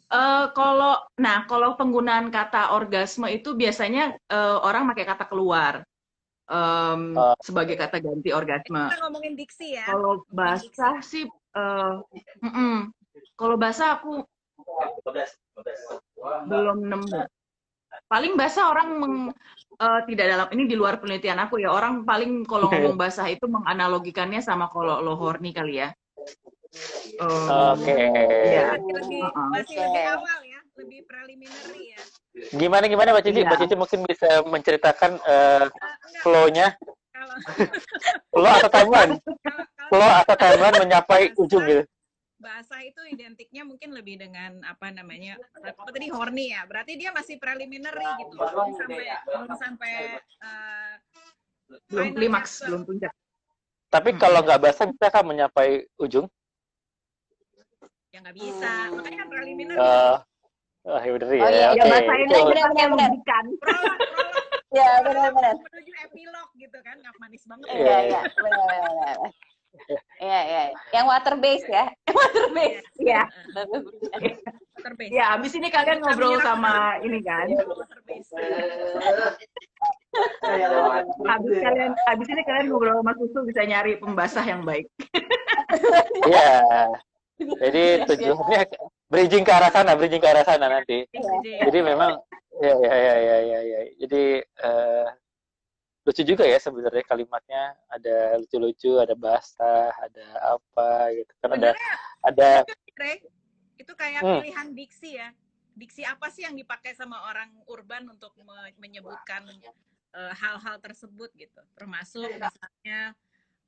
[0.07, 5.83] Uh, kalau nah kalau penggunaan kata orgasme itu biasanya uh, orang pakai kata keluar
[6.51, 8.91] um, uh, sebagai kata ganti orgasme.
[8.91, 9.87] Kita ngomongin diksi ya.
[9.87, 12.03] Kalau basah sih uh,
[12.43, 12.75] mm -mm.
[13.39, 14.27] kalau bahasa aku
[16.45, 17.07] belum nemu.
[18.07, 19.15] Paling bahasa orang meng,
[19.79, 21.71] uh, tidak dalam ini di luar penelitian aku ya.
[21.71, 25.89] Orang paling kalau ngomong bahasa itu menganalogikannya sama kalau lo horny kali ya.
[27.19, 27.91] Oke.
[27.91, 28.07] Okay.
[28.47, 28.79] Ya.
[28.79, 29.47] Lebih, uh -uh.
[29.51, 32.03] Masih lebih awal ya, lebih preliminary ya.
[32.55, 33.39] Gimana gimana Mbak Cici?
[33.43, 33.47] Iya.
[33.47, 35.65] Mbak Cici mungkin bisa menceritakan uh,
[36.23, 36.75] flow-nya.
[38.33, 39.13] flow atau timeline?
[39.91, 41.83] flow atau timeline menyapai ujung gitu?
[42.41, 47.37] bahasa itu identiknya mungkin lebih dengan apa namanya apa tadi horny ya berarti dia masih
[47.37, 49.93] preliminary gitu belum sampai belum sampai
[50.41, 50.93] uh,
[51.93, 53.13] belum klimaks belum puncak
[53.93, 54.19] tapi hmm.
[54.19, 56.25] kalau nggak bahasa bisa kan menyapai ujung
[58.09, 60.17] ya nggak bisa makanya kan preliminary uh,
[60.81, 61.13] Oh, ya ya.
[61.13, 61.89] Oh, iya, okay.
[61.93, 63.11] bahasa ini benar-benar.
[64.71, 65.55] Ya, benar-benar.
[65.61, 67.65] Menuju epilog gitu kan, nggak manis banget.
[67.69, 69.17] Iya, iya, benar-benar.
[70.17, 70.63] Iya, iya.
[70.89, 71.85] Yang water base ya.
[72.09, 72.81] Water base.
[72.97, 73.21] Iya.
[74.73, 75.11] Water base.
[75.13, 77.45] Ya, abis ini kalian ngobrol sama ini kan.
[81.29, 84.89] Habis kalian habis ini kalian ngobrol sama susu bisa nyari pembasah yang baik.
[86.25, 86.57] Iya.
[87.37, 88.65] Jadi tujuannya
[89.11, 91.03] bridging ke arah sana, bridging ke arah sana nanti.
[91.11, 91.67] Iya.
[91.67, 92.15] Jadi memang
[92.63, 93.59] ya ya ya ya ya.
[93.59, 93.79] ya.
[93.99, 94.23] Jadi
[94.63, 95.07] uh,
[96.07, 101.31] lucu juga ya sebenarnya kalimatnya ada lucu-lucu, ada bahasa, ada apa gitu.
[101.43, 101.75] Kan ada
[102.23, 102.49] ada
[103.75, 104.39] itu kayak hmm.
[104.39, 105.29] pilihan diksi ya.
[105.75, 108.31] Diksi apa sih yang dipakai sama orang urban untuk
[108.79, 109.43] menyebutkan
[110.15, 111.61] uh, hal-hal tersebut gitu.
[111.75, 113.11] Termasuk misalnya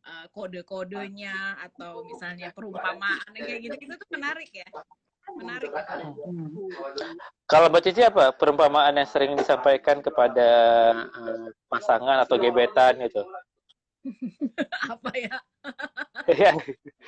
[0.07, 4.67] uh, kode-kodenya atau misalnya perumpamaan kayak gitu-gitu tuh menarik ya
[5.31, 5.71] menarik.
[7.47, 10.49] Kalau Mbak Cici apa perumpamaan yang sering disampaikan kepada
[11.07, 13.23] uh, pasangan atau gebetan gitu?
[14.93, 15.37] Apa ya?
[16.23, 16.55] Iya.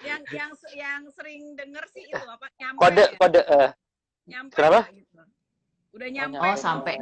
[0.03, 2.51] yang yang yang sering denger sih itu apa?
[2.59, 3.07] Nyampe kode ya?
[3.15, 3.69] kode uh,
[4.27, 4.81] nyampe kenapa?
[4.91, 5.21] gitu.
[5.95, 6.35] udah nyampe.
[6.43, 6.95] Oh sampai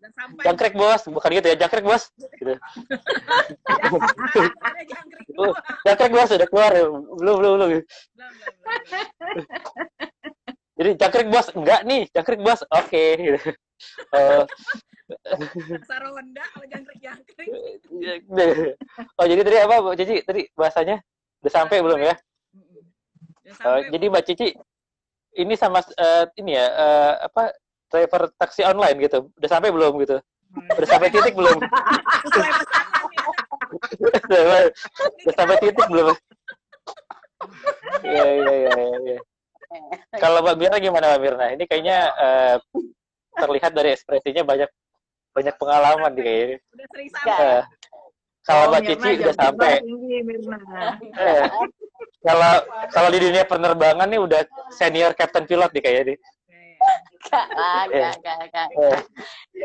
[0.00, 0.42] dan sampai.
[0.44, 1.02] Jangkrik bos.
[1.08, 1.56] Bukan gitu ya.
[1.56, 2.02] Jangkrik bos.
[2.16, 2.54] Gitu.
[5.86, 6.28] Jangkrik bos.
[6.28, 6.72] Sudah keluar.
[7.20, 7.70] Belum belum belum.
[10.74, 11.46] Jadi jangkrik bos.
[11.54, 12.02] Enggak nih.
[12.12, 12.60] Jangkrik bos.
[12.68, 12.88] Oke.
[12.88, 13.08] Okay.
[13.20, 13.40] gitu.
[14.14, 14.44] uh,
[15.84, 17.48] Saronda kalau jangkrik-jangkrik.
[19.20, 20.96] oh jadi tadi apa Mbak Cici tadi bahasanya
[21.44, 22.14] udah sampai belum ya?
[23.60, 24.56] Uh, jadi Mbak Cici
[25.36, 27.52] ini sama uh, ini ya uh, apa
[27.94, 29.30] driver taksi online gitu.
[29.38, 30.18] Udah sampai belum gitu?
[30.74, 31.58] Udah sampai titik belum?
[34.30, 34.66] Ya.
[35.22, 36.16] Udah sampai titik belum?
[38.02, 38.74] Iya, iya, iya,
[39.06, 39.18] iya.
[40.18, 41.46] Kalau Mbak Mirna gimana Mbak Mirna?
[41.54, 42.56] Ini kayaknya eh,
[43.38, 44.70] terlihat dari ekspresinya banyak
[45.34, 46.56] banyak pengalaman nih kayaknya.
[46.74, 47.42] Udah sering sampai.
[47.42, 47.60] Eh,
[48.44, 49.72] kalau Oh, Mbak Cici udah sampai.
[49.82, 50.18] tinggi.
[51.18, 51.44] Eh,
[52.24, 52.52] kalau
[52.94, 56.18] kalau di dunia penerbangan nih udah senior captain pilot nih kayaknya nih.
[57.24, 57.84] Enggak, lah, Eh.
[57.88, 58.68] enggak, enggak, enggak.
[58.78, 59.00] Eh,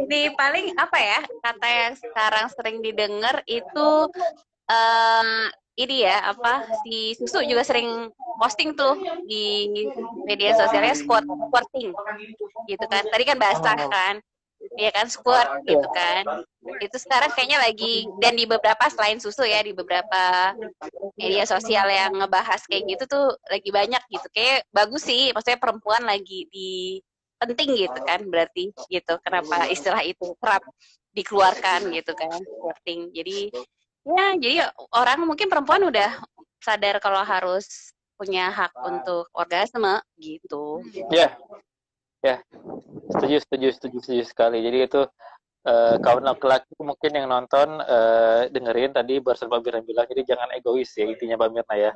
[0.06, 3.88] Ini paling apa ya kata yang sekarang sering didengar itu
[4.70, 9.72] eh ini ya apa si susu juga sering posting tuh di
[10.28, 11.96] media sosialnya squat squatting
[12.68, 13.04] gitu kan.
[13.08, 14.16] Tadi kan basah kan
[14.76, 16.44] Iya kan squat gitu kan.
[16.84, 20.52] Itu sekarang kayaknya lagi dan di beberapa selain susu ya di beberapa
[21.16, 24.28] media sosial yang ngebahas kayak gitu tuh lagi banyak gitu.
[24.36, 27.00] Kayak bagus sih maksudnya perempuan lagi di
[27.40, 30.64] penting gitu kan berarti gitu kenapa istilah itu kerap
[31.16, 33.50] dikeluarkan gitu kan squatting jadi
[34.04, 34.58] ya jadi
[34.92, 36.20] orang mungkin perempuan udah
[36.60, 40.84] sadar kalau harus punya hak untuk orgasme gitu.
[41.08, 41.40] Ya,
[42.20, 42.44] ya,
[43.16, 44.60] setuju, setuju, setuju, setuju sekali.
[44.60, 45.02] Jadi itu
[45.64, 50.52] eh, kawan laki-laki mungkin yang nonton eh, dengerin tadi barusan Mbak Mirna bilang, jadi jangan
[50.52, 51.92] egois ya intinya Mbak Mirna ya.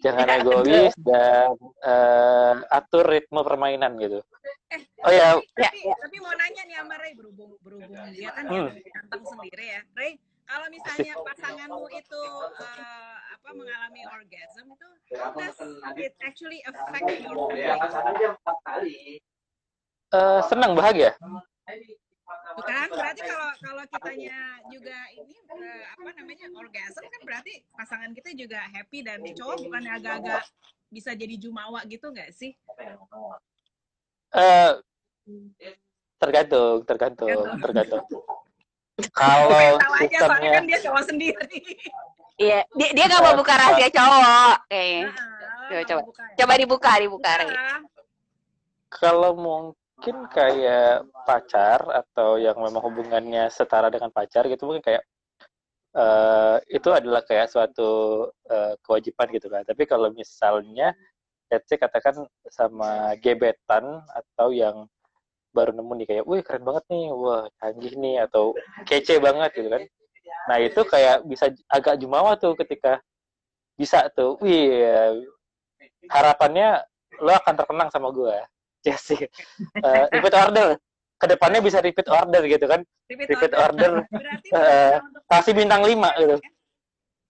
[0.00, 1.52] Jangan Ya, egois dan
[1.84, 4.24] eh, atur ritme permainan gitu.
[5.04, 8.72] Oh ya, Tapi, tapi mau nanya nih sama Ray berhubung berhubung dia kan Hmm.
[8.80, 9.80] ganteng sendiri ya.
[9.92, 10.16] Ray,
[10.48, 12.20] kalau misalnya pasanganmu itu
[12.64, 14.88] eh, apa mengalami orgasm itu
[15.36, 15.58] does
[16.00, 17.92] it actually affect your feelings?
[20.16, 21.12] eh, senang bahagia.
[22.30, 24.38] Tuh kan berarti kalau kalau kitanya
[24.70, 29.82] juga ini eh, apa namanya orgasm kan berarti pasangan kita juga happy dan cowok bukan
[29.86, 30.42] agak-agak
[30.90, 32.54] bisa jadi jumawa gitu nggak sih?
[34.30, 34.70] Eh,
[36.18, 38.04] tergantung, tergantung, tergantung.
[39.16, 41.60] Kalau Pengen tahu aja soalnya sistemnya kan dia cowok sendiri.
[42.36, 45.38] iya dia dia nggak mau buka rahasia cowok kayaknya Nah,
[45.70, 46.00] Coba, coba.
[46.04, 46.34] buka ya.
[46.36, 47.32] coba dibuka dibuka.
[47.40, 47.78] Nah,
[48.90, 49.79] kalau mungkin
[50.32, 55.02] kayak pacar atau yang memang hubungannya setara dengan pacar gitu mungkin kayak
[55.96, 59.62] eh, itu adalah kayak suatu eh, kewajiban gitu kan.
[59.66, 60.96] Tapi kalau misalnya
[61.50, 64.86] let's say katakan sama gebetan atau yang
[65.50, 68.54] baru nemu nih kayak, wih keren banget nih, wah canggih nih atau
[68.86, 69.82] kece banget gitu kan.
[70.46, 73.02] Nah itu kayak bisa agak jumawa tuh ketika
[73.74, 74.86] bisa tuh, wih
[76.06, 76.86] harapannya
[77.18, 78.38] lo akan terkenang sama gue.
[78.86, 79.20] Ya sih.
[79.20, 80.80] Eh, repeat order.
[81.20, 82.80] Ke depannya bisa repeat order gitu kan.
[83.08, 84.00] repeat Repeat order.
[84.00, 85.00] order.
[85.04, 86.36] Untuk Kasih bintang 5 gitu.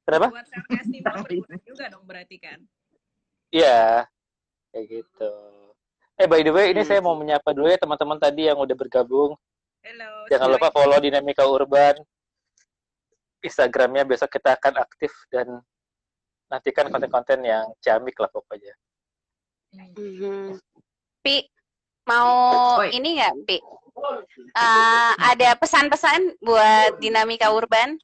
[0.06, 0.26] Kenapa?
[0.30, 2.58] buat juga dong berarti kan.
[3.50, 4.06] Iya.
[4.70, 5.32] Kayak gitu.
[6.20, 9.34] Eh by the way, ini saya mau menyapa dulu ya teman-teman tadi yang udah bergabung.
[9.80, 10.28] Hello.
[10.28, 11.96] Jangan lupa follow Dinamika Urban.
[13.40, 15.48] Instagramnya besok kita akan aktif dan
[16.52, 18.74] nantikan konten-konten yang ciamik lah pokoknya.
[19.72, 20.60] Mhm.
[21.20, 21.44] Pi,
[22.08, 22.96] mau Oi.
[22.96, 23.58] ini nggak, Pi?
[24.56, 28.00] Eh, ada pesan-pesan buat dinamika urban?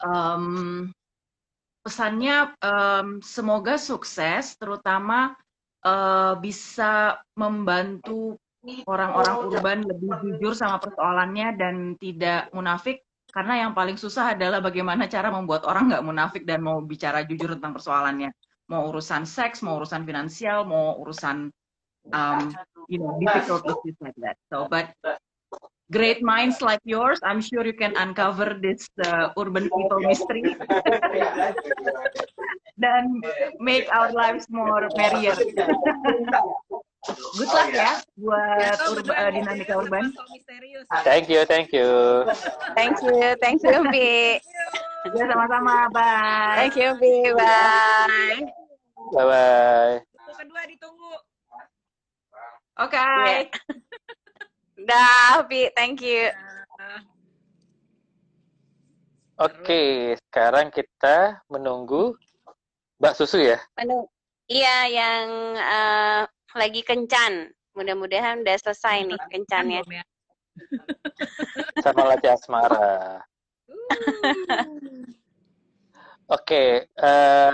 [0.00, 0.44] Em,
[1.82, 5.34] pesannya em, semoga sukses, terutama
[5.82, 8.38] eh, bisa membantu
[8.86, 13.02] orang-orang urban lebih jujur sama persoalannya dan tidak munafik.
[13.30, 17.54] Karena yang paling susah adalah bagaimana cara membuat orang nggak munafik dan mau bicara jujur
[17.58, 18.30] tentang persoalannya.
[18.70, 21.50] Mau urusan seks, mau urusan finansial, mau urusan
[22.14, 22.54] um,
[22.86, 24.38] you know difficult issues like that.
[24.48, 24.94] So, but
[25.90, 30.42] great minds like yours, I'm sure you can uncover this uh, urban people mystery
[32.82, 33.20] dan
[33.58, 35.34] make our lives more merrier.
[37.10, 39.74] Good luck ya buat urba, uh, dinamika
[40.30, 41.02] misterius urban.
[41.02, 41.88] Thank you, thank you.
[42.76, 43.72] Thank you, thank you.
[45.16, 46.68] Ya sama-sama, bye.
[46.68, 47.32] Thank you, Pi.
[47.32, 48.52] Bye.
[49.08, 50.04] Bye-bye.
[50.04, 51.14] Yang kedua ditunggu.
[52.80, 52.96] Oke.
[52.96, 53.48] Iya.
[54.88, 55.68] Dah, Pi.
[55.76, 56.28] Thank you.
[59.40, 62.12] Oke, sekarang kita menunggu
[63.00, 63.56] Mbak Susu ya.
[63.80, 64.04] Menu.
[64.50, 67.48] Iya, yang eh, lagi kencan.
[67.72, 69.80] Mudah-mudahan udah selesai nih kencannya.
[69.88, 70.04] ya?
[71.84, 73.24] sama Lati Asmara.
[76.30, 77.52] Oke, eh,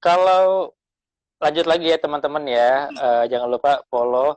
[0.00, 0.72] kalau
[1.40, 4.36] lanjut lagi ya teman-teman ya, eh, jangan lupa follow.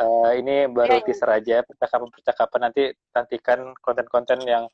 [0.00, 1.04] Eh, ini baru Ya.
[1.04, 4.64] teaser aja percakapan-percakapan nanti nantikan konten-konten yang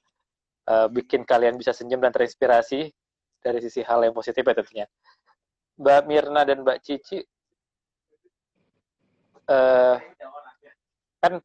[0.68, 2.92] eh, bikin kalian bisa senyum dan terinspirasi
[3.40, 4.86] dari sisi hal yang positif ya tentunya.
[5.80, 7.24] Mbak Mirna dan Mbak Cici,
[9.48, 9.96] eh,
[11.18, 11.40] kan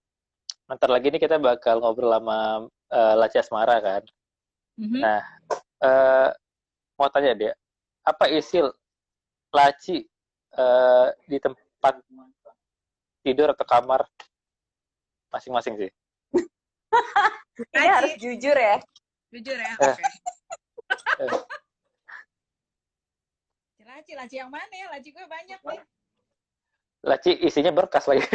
[0.63, 4.03] Bentar lagi nih kita bakal ngobrol sama uh, Laci Asmara kan.
[4.79, 4.99] Mhm.
[5.03, 5.21] Nah,
[5.83, 6.29] eh
[6.95, 7.53] mau tanya dia,
[8.03, 8.59] apa isi
[9.49, 10.03] laci
[10.53, 11.93] eh, di tempat
[13.23, 14.03] tidur atau kamar
[15.31, 15.89] masing-masing sih?
[17.73, 18.77] Ini harus jujur ya.
[19.33, 19.95] Jujur ya, Eh.
[19.95, 20.03] oke.
[21.21, 21.41] Eh.
[23.83, 24.89] Laci, laci yang mana ya?
[24.89, 25.81] Laci gue banyak nih.
[27.03, 28.25] Laci isinya berkas lagi.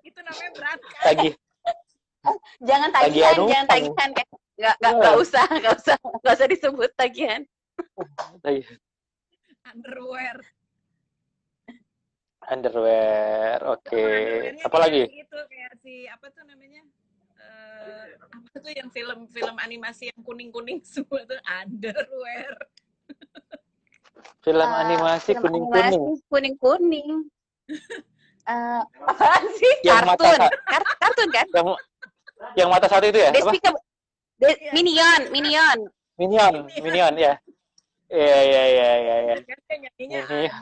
[0.00, 1.02] Itu namanya berat kan?
[1.12, 1.30] lagi
[2.64, 3.48] Jangan Tagihan utang.
[3.52, 4.24] jangan tagihan ya.
[4.54, 7.42] Nggak, nggak, nggak usah, nggak usah, nggak usah disebut tagihan.
[9.66, 10.38] Underwear.
[12.44, 13.58] underwear.
[13.72, 13.98] Oke.
[13.98, 15.02] Oh, underwearnya Apa lagi?
[15.10, 16.82] Itu kayak si apa tuh namanya?
[17.34, 22.54] Eh, apa tuh yang film-film animasi yang kuning-kuning semua tuh underwear.
[24.44, 25.98] Film Ah, animasi film kuning-kuning.
[25.98, 27.08] animasi Kuning-kuning.
[28.44, 29.74] Eh, apaan sih?
[29.88, 30.40] Yang kartun.
[31.00, 31.46] kartun kan?
[31.48, 31.66] Yang
[32.60, 33.32] yang mata satu itu ya?
[33.32, 33.40] Apa?
[33.40, 33.80] Despicable.
[34.44, 35.78] De- Minion, Minion.
[36.20, 36.54] Minion,
[36.84, 37.34] Minion ya.
[38.12, 39.36] Iya, iya, iya, iya, iya.
[39.96, 40.52] Iya.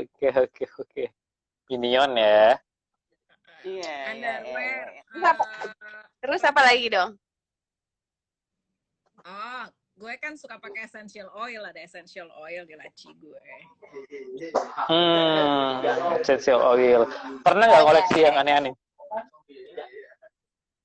[0.00, 1.04] Oke, oke, oke.
[1.68, 2.56] Minion ya.
[3.60, 4.86] Iya, Underwear.
[5.12, 5.72] Terus apa, Eh,
[6.24, 7.10] terus apa lagi dong?
[9.28, 9.64] oh,
[9.98, 13.50] gue kan suka pakai essential oil, ada essential oil di laci gue.
[14.88, 15.84] Hmm,
[16.16, 17.04] essential oil.
[17.44, 18.72] Pernah nggak koleksi yang aneh-aneh?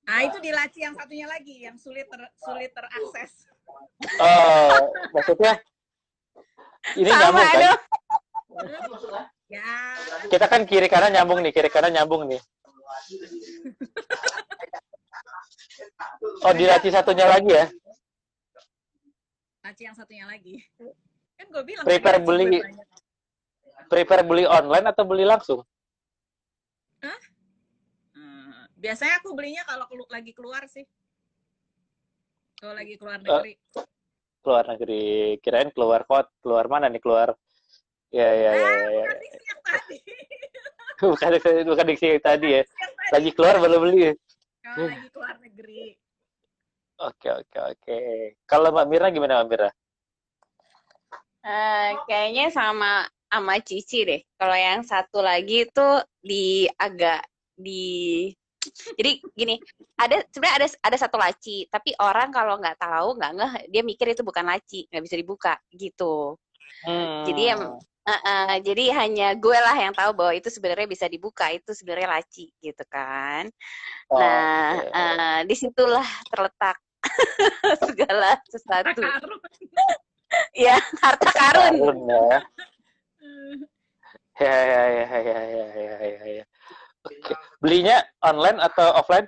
[0.03, 3.47] Ah, itu di laci yang satunya lagi, yang sulit ter, sulit terakses.
[4.19, 5.63] Oh, maksudnya
[6.99, 7.61] ini Sama nyambung kan?
[9.47, 9.95] Ya,
[10.27, 12.41] Kita kan kiri kanan nyambung nih, kiri kanan nyambung nih.
[16.43, 17.67] Oh, di laci satunya lagi ya?
[19.63, 20.59] laci yang satunya lagi.
[21.39, 22.59] Kan gue bilang Prepare beli.
[23.87, 25.63] Prepare beli online atau beli langsung?
[26.99, 27.19] Hmm,
[28.83, 30.83] biasanya aku belinya kalau kelu- lagi keluar sih.
[32.59, 32.99] Kalau lagi Eh.
[32.99, 33.53] keluar negeri.
[34.43, 35.39] Keluar negeri.
[35.39, 37.31] Kirain keluar kot, keluar mana nih keluar?
[38.11, 38.91] Ya, ya, ya, ah, ya.
[38.91, 39.05] ya.
[39.07, 39.97] bukan diksi yang tadi.
[41.67, 42.61] Bukan, diksi yang tadi ya.
[43.11, 44.15] Lagi keluar baru beli.
[44.63, 45.97] Kalau lagi keluar negeri.
[47.03, 47.97] Oke, oke, oke.
[48.47, 49.69] Kalau Mbak Mira gimana Mbak Mira?
[51.43, 54.21] Eh, kayaknya sama sama Cici deh.
[54.39, 58.29] Kalau yang satu lagi tuh di agak di
[58.99, 59.55] jadi gini,
[59.99, 64.07] ada sebenarnya ada ada satu laci, tapi orang kalau nggak tahu nggak ngeh, dia mikir
[64.11, 66.37] itu bukan laci, nggak bisa dibuka gitu.
[66.83, 67.23] Hmm.
[67.27, 71.47] Jadi em- Eh, eh, jadi hanya gue lah yang tahu bahwa itu sebenarnya bisa dibuka,
[71.55, 73.47] itu sebenarnya laci gitu kan.
[74.11, 74.91] Nah, Oke.
[74.91, 76.83] eh, di situlah terletak
[77.87, 78.99] segala sesuatu.
[80.51, 81.73] Ya, harta karun.
[81.79, 82.27] Karun ya.
[84.43, 86.45] Ya, ya, ya, ya, ya, ya, ya,
[87.11, 87.37] ya.
[87.59, 89.27] Belinya online atau offline?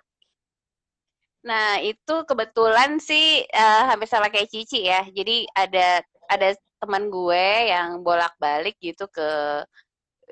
[1.46, 5.06] Nah, itu kebetulan sih eh, hampir sama kayak Cici ya.
[5.06, 6.50] Jadi ada ada
[6.82, 9.62] teman gue yang bolak-balik gitu ke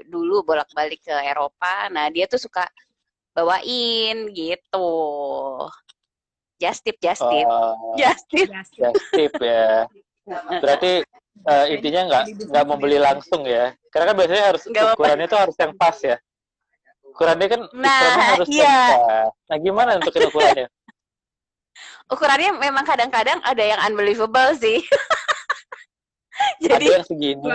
[0.09, 1.87] dulu bolak-balik ke Eropa.
[1.93, 2.65] Nah, dia tuh suka
[3.37, 4.89] bawain gitu.
[6.57, 7.45] Just tip, just tip.
[7.49, 8.47] Oh, Just tip.
[8.49, 9.85] Ya, just tip ya.
[10.63, 11.03] Berarti
[11.43, 13.75] eh, intinya nggak nggak membeli langsung ya?
[13.91, 16.17] Karena kan biasanya harus Nggak ukurannya tuh harus yang pas ya.
[17.13, 18.79] Ukurannya kan Nah, ukurannya harus iya.
[19.29, 20.65] Nah, gimana untuk ukurannya?
[22.13, 24.81] Ukurannya memang kadang-kadang ada yang unbelievable sih.
[26.65, 27.45] ada Jadi yang segini,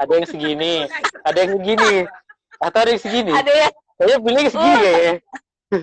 [0.00, 0.74] ada yang segini,
[1.22, 1.94] ada yang segini,
[2.58, 3.32] atau ada yang segini.
[3.36, 4.94] ada yang Saya pilih segini Oh.
[4.96, 5.12] ya.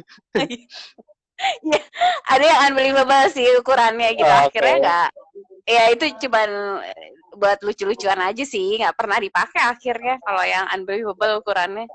[2.31, 4.27] ada yang unbelievable sih ukurannya gitu.
[4.27, 4.83] Oh, Akhirnya oke.
[4.83, 5.07] nggak
[5.65, 6.49] ya itu cuman
[6.85, 11.85] eh, buat lucu-lucuan aja sih, nggak pernah dipakai akhirnya kalau yang unbelievable ukurannya.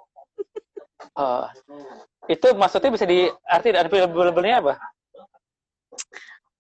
[1.17, 1.47] Oh.
[2.27, 4.75] Itu maksudnya bisa diarti unbelievable-nya apa?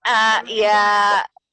[0.00, 0.82] Eh ya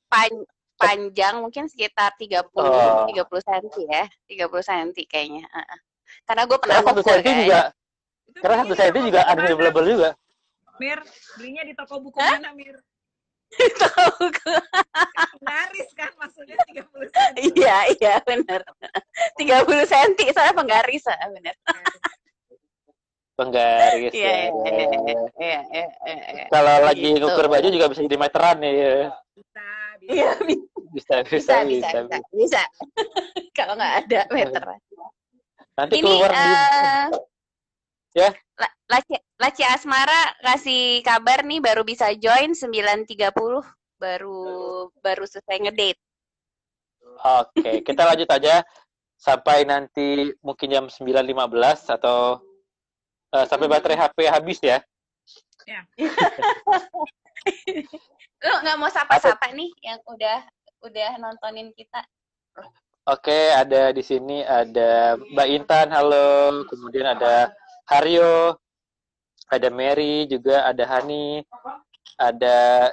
[0.07, 0.47] pan-
[0.77, 3.05] panjang mungkin sekitar 30 Oh.
[3.09, 4.05] 30 cm ya.
[4.29, 5.43] 30 cm kayaknya.
[5.45, 5.79] Heeh.
[6.23, 7.37] Karena gue pernah Karena satu senti kan.
[7.43, 7.61] juga,
[8.27, 10.09] Itu karena satu di senti toko juga buku unbelievable juga.
[10.77, 10.99] Mir,
[11.35, 12.77] belinya di toko buku mana, Mir?
[13.81, 14.59] Tahu gue.
[15.41, 17.35] Laris kan maksudnya 30 cm.
[17.55, 18.61] Iya, iya benar.
[19.39, 21.55] 30 cm saya penggaris, benar.
[23.37, 24.33] Penggaris Iya, ya.
[24.33, 24.85] iya, iya,
[25.37, 26.45] iya, iya, iya, iya.
[26.49, 27.21] Kalau lagi Gitu.
[27.21, 29.13] ngukur baju juga bisa jadi meteran ya.
[29.37, 29.67] Bisa,
[30.01, 30.09] bisa.
[30.11, 30.29] Iya,
[30.89, 32.61] Bisa, bisa, bisa, bisa, bisa, bisa.
[33.57, 34.79] Kalau nggak ada meteran.
[35.77, 37.05] Nanti Ini keluar di eh
[38.17, 38.29] Ya.
[38.57, 43.05] La- Laci, Laci Asmara kasih kabar nih baru bisa join 9.30
[44.01, 44.41] baru
[44.97, 46.01] baru selesai ngedate.
[47.21, 48.65] Oke, kita lanjut aja.
[49.17, 51.33] sampai nanti mungkin jam 9.15
[51.89, 52.37] atau
[53.33, 54.77] uh, sampai baterai HP habis ya.
[55.67, 55.81] Ya.
[58.47, 60.45] Lu nggak mau sapa-sapa nih yang udah
[60.85, 62.05] udah nontonin kita?
[63.07, 66.63] Oke, ada di sini ada Mbak Intan, halo.
[66.67, 67.55] Kemudian ada
[67.87, 68.59] Haryo,
[69.47, 71.39] ada Mary, juga ada Hani,
[72.19, 72.91] ada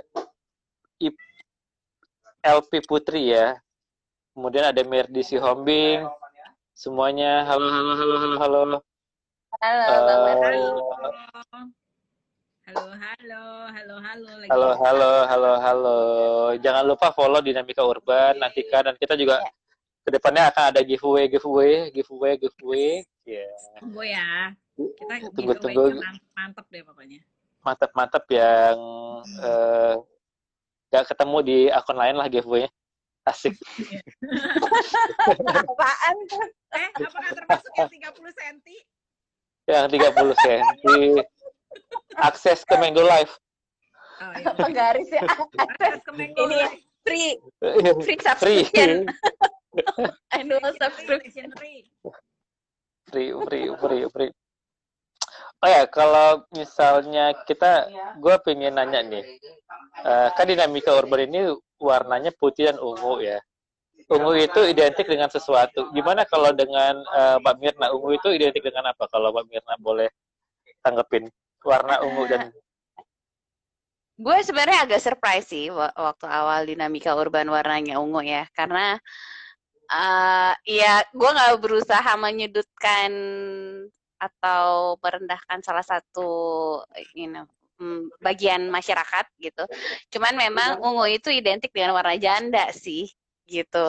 [1.03, 1.19] Ip
[2.47, 3.59] LP Putri ya.
[4.35, 6.07] Kemudian ada Merdi Hombing.
[6.75, 8.79] Semuanya halo halo halo halo halo.
[9.63, 10.59] Halo, Merdi.
[12.65, 14.33] Halo, halo, halo, halo.
[14.41, 15.99] Lagi Halo, halo, halo, halo.
[16.59, 19.53] Jangan lupa follow Dinamika Urban, nantikan dan kita juga Ya.
[20.05, 23.05] ke depannya akan ada giveaway, giveaway, giveaway, giveaway.
[23.25, 23.49] Ya,
[23.81, 24.53] Tunggu ya.
[24.77, 25.85] Kita Tunggu, tunggu.
[25.93, 27.21] mantep, mantep deh pokoknya.
[27.65, 28.77] mantap-mantap yang
[29.41, 29.95] eh,
[30.93, 32.69] gak ketemu di akun lain lah giveaway.
[33.25, 33.57] Asik.
[35.65, 36.45] Apaan tuh?
[36.77, 38.57] Eh, apakah termasuk yang 30 cm?
[39.65, 40.63] Yang 30 cm.
[42.17, 43.33] Akses ke Mango Live.
[44.21, 44.47] Oh, iya.
[44.53, 45.23] Apa garis ya?
[45.57, 46.75] Akses ke Mango Ini Live.
[47.05, 48.19] free free Free.
[48.21, 48.91] subscription.
[50.39, 51.47] Annual subscription.
[51.53, 51.85] 3.
[53.11, 54.31] free, free, free, free.
[55.61, 57.89] Oh ya, kalau misalnya kita,
[58.21, 59.25] gue pengen nanya nih,
[59.95, 61.49] Eh, kan dinamika urban ini
[61.79, 63.39] warnanya putih dan ungu ya.
[64.05, 65.89] Ungu itu identik dengan sesuatu.
[65.97, 69.09] Gimana kalau dengan eh, Mbak Mirna, ungu itu identik dengan apa?
[69.09, 70.09] Kalau Mbak Mirna boleh
[70.85, 71.33] tanggepin
[71.65, 72.41] warna ungu dan
[74.15, 78.95] Gue sebenarnya agak surprise sih wa- waktu awal dinamika urban warnanya ungu ya, karena
[79.91, 83.11] eh ya gue nggak berusaha menyudutkan
[84.23, 86.31] atau merendahkan salah satu
[87.19, 87.43] you know,
[87.83, 89.67] mm, bagian masyarakat gitu.
[90.15, 93.11] Cuman memang ungu itu identik dengan warna janda sih
[93.47, 93.87] gitu.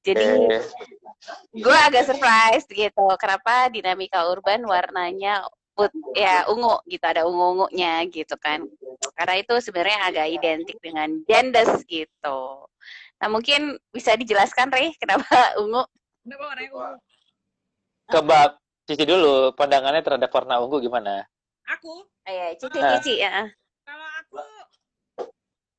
[0.00, 0.64] Jadi eh,
[1.52, 5.44] gue agak surprise gitu kenapa dinamika urban warnanya
[5.76, 8.64] put ya ungu gitu ada ungu ungunya gitu kan
[9.16, 12.40] karena itu sebenarnya agak identik dengan gendes gitu
[13.20, 15.28] nah mungkin bisa dijelaskan Rey kenapa
[15.62, 15.84] ungu
[16.24, 16.96] Kenapa warnanya ungu?
[18.10, 18.48] ke Mbak
[18.90, 21.22] Cici dulu, pandangannya terhadap warna ungu gimana?
[21.78, 22.98] Aku, ya cici Ah.
[22.98, 23.46] cici ya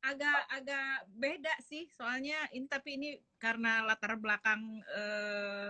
[0.02, 5.70] agak agak beda sih soalnya ini tapi ini karena latar belakang eh,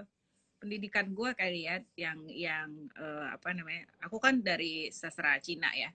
[0.62, 5.92] pendidikan gue kali ya yang yang eh, apa namanya aku kan dari sastra Cina ya.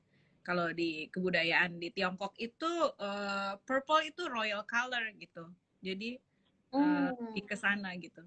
[0.46, 2.70] Kalau di kebudayaan di Tiongkok itu
[3.00, 5.48] eh, purple itu royal color gitu.
[5.80, 6.20] Jadi
[6.76, 7.14] Hmm.
[7.14, 8.20] lebih ke sana gitu.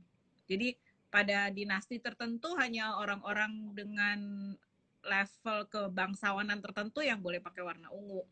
[0.50, 0.74] Jadi
[1.12, 4.20] pada dinasti tertentu hanya orang-orang dengan
[5.06, 8.26] level kebangsawanan tertentu yang boleh pakai warna ungu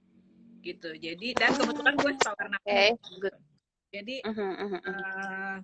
[0.73, 0.89] gitu.
[0.99, 3.35] Jadi dan kebetulan gue suka warna good.
[3.87, 4.79] jadi mhm, mhm.
[4.83, 5.55] eh,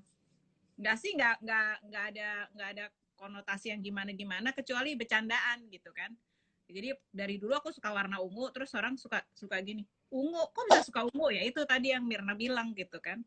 [0.80, 2.86] nggak sih nggak nggak nggak ada nggak ada
[3.20, 6.12] konotasi yang gimana gimana kecuali bercandaan gitu kan.
[6.72, 10.82] Jadi dari dulu aku suka warna ungu terus orang suka suka gini ungu kok bisa
[10.88, 11.44] suka ungu ya?
[11.44, 13.20] Itu tadi yang Mirna bilang gitu kan.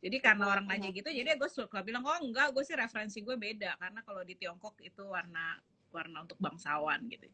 [0.00, 3.36] Jadi karena orang nanya gitu jadi gue suka bilang oh enggak gue sih referensi gue
[3.38, 3.78] beda.
[3.78, 5.60] Karena kalau di Tiongkok itu warna
[5.90, 7.26] warna untuk bangsawan gitu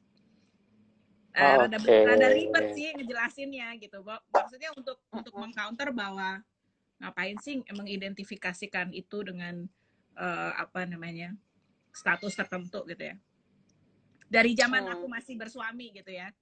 [1.37, 1.93] Eh, rada, Oke.
[2.01, 4.01] rada ribet sih ngejelasinnya gitu
[4.33, 6.41] maksudnya untuk untuk mengcounter bahwa
[6.97, 9.69] ngapain sih mengidentifikasikan itu dengan
[10.17, 11.37] eh, apa namanya
[11.93, 13.17] status tertentu gitu ya
[14.33, 14.93] dari zaman Hmm.
[14.97, 16.33] aku masih bersuami gitu ya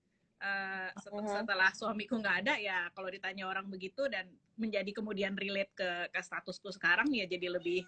[0.45, 1.43] Mhm.
[1.43, 6.21] setelah suamiku nggak ada ya kalau ditanya orang begitu dan menjadi kemudian relate ke ke
[6.23, 7.83] statusku sekarang ya jadi lebih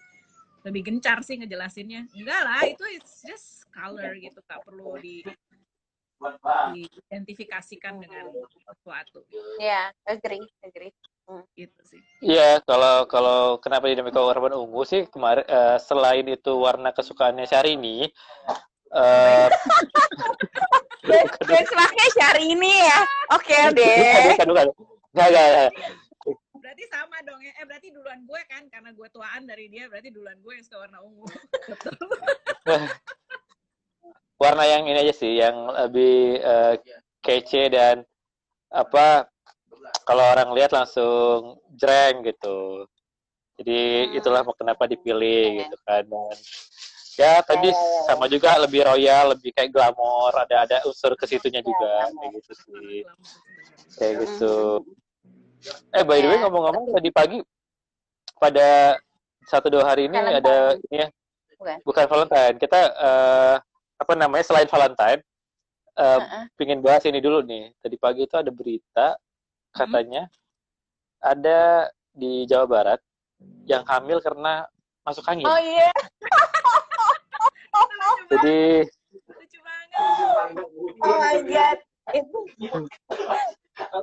[0.67, 5.21] lebih gencar sih ngejelasinnya enggak lah itu it's just color gitu nggak perlu di
[6.73, 8.33] diidentifikasikan dengan
[8.65, 9.23] sesuatu.
[9.61, 10.93] Ya agree agree.
[11.59, 12.01] Gitu sih.
[12.23, 15.03] Iya, kalau kalau kenapa dinamika urban ungu sih?
[15.11, 18.07] Kemarin eh, selain itu warna kesukaannya Syahrini,
[18.95, 19.47] eh
[21.43, 22.99] benchmarknya Syahrini ya?
[23.35, 24.39] Oke deh.
[24.39, 24.67] bukan, bukan,
[25.11, 25.69] nggak.
[26.63, 27.51] berarti sama dong ya.
[27.59, 30.87] Eh berarti duluan gue kan karena gue tuaan dari dia berarti duluan gue yang suka
[30.87, 31.27] warna ungu
[34.37, 36.73] warna yang ini aja sih, yang lebih eh,
[37.21, 38.05] kece dan
[38.69, 39.25] apa
[40.03, 42.85] kalau orang lihat langsung jreng gitu.
[43.57, 43.79] Jadi
[44.13, 44.17] Hmm.
[44.21, 45.59] itulah kenapa dipilih Oke.
[45.65, 46.03] gitu kan.
[46.05, 46.35] Dan
[47.17, 47.73] ya tadi
[48.05, 52.31] sama juga lebih royal, lebih kayak glamor, ada ada unsur ke situnya Ya, juga kayak
[52.37, 52.97] gitu sih.
[53.97, 54.21] Kayak Hmm.
[54.23, 54.55] gitu.
[55.91, 57.37] Eh by the way ngomong-ngomong tadi pagi
[58.37, 59.01] pada
[59.49, 60.39] satu dua hari ini Valentine.
[60.45, 61.07] ada ini ya
[61.57, 61.77] Bukan.
[61.81, 62.55] bukan Valentine.
[62.61, 63.55] Kita eh,
[63.97, 65.21] apa namanya selain Valentine
[65.97, 66.43] eh, Heeh.
[66.55, 67.73] pingin bahas ini dulu nih.
[67.81, 69.17] Tadi pagi itu ada berita
[69.73, 70.29] katanya
[71.19, 72.99] ada di Jawa Barat
[73.65, 74.65] yang hamil karena
[75.01, 75.45] masuk angin.
[75.45, 75.89] Oh iya.
[78.27, 78.83] Jadi
[79.29, 79.99] lucu banget
[81.01, 81.77] Oh my god.
[82.13, 82.37] Itu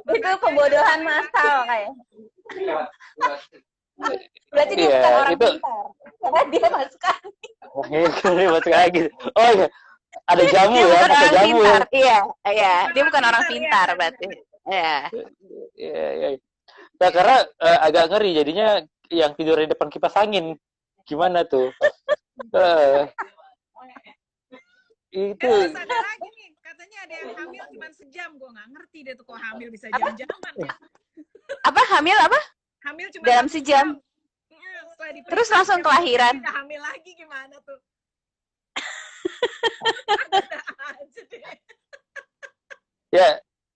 [0.07, 1.91] itu pembodohan massal kayak.
[4.51, 5.87] Berarti dia Iya, bukan orang itu- pintar.
[6.25, 7.43] Karena dia masuk angin.
[8.35, 9.05] ini masuk angin.
[9.35, 9.67] Oh iya,
[10.25, 11.55] ada jamu Dia ya, bukan ada orang jamu ya.
[11.61, 11.83] pintar.
[11.91, 12.75] Iya, iya.
[12.91, 13.95] Dia bukan orang Pintar, pintar iya.
[13.95, 14.25] berarti.
[14.65, 14.95] Iya.
[15.77, 16.29] Iya, iya.
[16.95, 18.69] Nah, karena eh, agak ngeri jadinya
[19.09, 20.55] yang tidur di depan kipas angin.
[21.05, 21.69] Gimana tuh?
[22.35, 23.07] Eh,
[25.31, 29.15] itu Eh, ada lagi nih katanya ada yang hamil cuma sejam gue nggak ngerti deh
[29.15, 30.75] tuh kok hamil bisa jam-jaman ya
[31.63, 32.41] Apa hamil apa?
[32.83, 33.87] hamil cuma Dalam sejam.
[34.51, 36.35] Iya, setelah diperiksa, Terus langsung kelahiran.
[36.43, 37.79] hamil lagi gimana tuh.
[43.15, 43.29] ya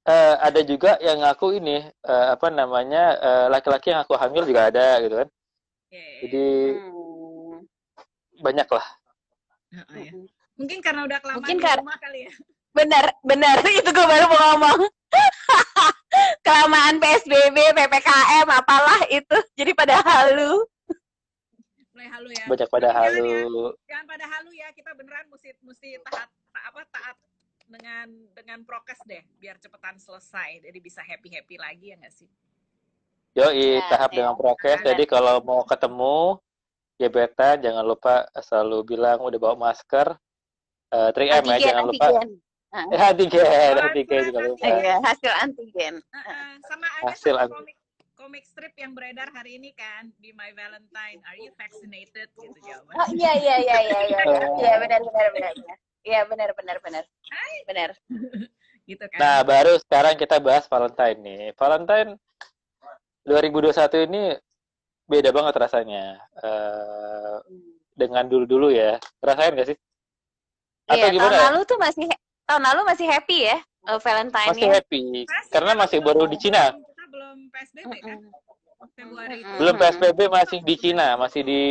[0.09, 4.69] eh, ada juga yang ngaku ini eh, apa namanya eh, laki-laki yang aku hamil juga
[4.73, 5.29] ada gitu kan.
[5.89, 6.05] Oke.
[6.27, 6.47] Jadi
[6.79, 7.65] Hmm.
[8.39, 8.87] banyak lah.
[9.69, 10.13] Heeh, ya.
[10.57, 12.33] mungkin karena udah kelamaan Mungkin di kar- rumah kali ya
[12.69, 13.57] Benar, benar.
[13.81, 14.81] Itu gue baru mau ngomong.
[16.47, 19.37] Kelamaan PSBB, PPKM, apalah itu.
[19.57, 20.63] Jadi pada halu.
[21.99, 23.11] Mulai halu ya Banyak pada jangan ya,
[23.43, 23.67] halu.
[23.91, 27.17] jangan pada halu ya kita beneran mesti mesti taat ta- apa taat
[27.67, 28.07] dengan
[28.39, 32.31] dengan prokes deh biar cepetan selesai jadi bisa happy happy lagi ya nggak sih
[33.35, 34.17] Yoi, Ya, tahap ya.
[34.19, 34.83] dengan prokes.
[34.83, 36.43] Jadi kalau mau ketemu
[36.99, 40.19] gebetan jangan lupa selalu bilang udah bawa masker.
[40.91, 42.07] Eh 3M ya, Antigen, jangan lupa.
[42.09, 42.31] antigen.
[42.69, 44.67] Eh, antigen, Oh, antigen juga lupa.
[44.67, 45.95] Iya, hasil antigen.
[46.03, 47.78] Heeh, sama ada Hasil satu an- komik komik strip
[48.89, 53.37] yang beredar hari ini kan Be My Valentine Are you vaccinated gitu jawaban Oh iya
[53.37, 54.21] iya iya iya iya.
[54.57, 55.53] Iya benar benar benar.
[55.53, 55.77] benar.
[56.01, 57.05] Iya benar benar benar.
[57.69, 57.91] Benar.
[58.89, 61.45] gitu kan Nah, baru sekarang kita bahas Valentine nih.
[61.53, 62.17] Valentine
[63.29, 64.23] 2021 ini
[65.05, 66.17] beda banget rasanya.
[66.41, 67.37] Eh,
[67.93, 68.97] dengan dulu-dulu ya.
[69.21, 69.77] Rasain gak sih?
[70.89, 71.37] Atau Iya, tahun gimana?
[71.53, 72.09] lalu tuh masih
[72.49, 75.29] tahun lalu masih happy ya uh, Valentine Masih happy.
[75.53, 76.73] Karena masih baru di Cina.
[76.73, 78.17] kita belum PSBB kan
[78.95, 79.59] Februari itu Mm-mm.
[79.59, 81.63] Belum PSBB masih di Cina, masih di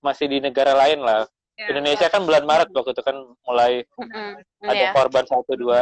[0.00, 1.28] masih di negara lain lah.
[1.56, 4.30] Ya, Indonesia kan bulan Maret waktu itu kan mulai Mm-mm.
[4.64, 4.90] ada Iya.
[4.92, 5.80] korban satu belum dua.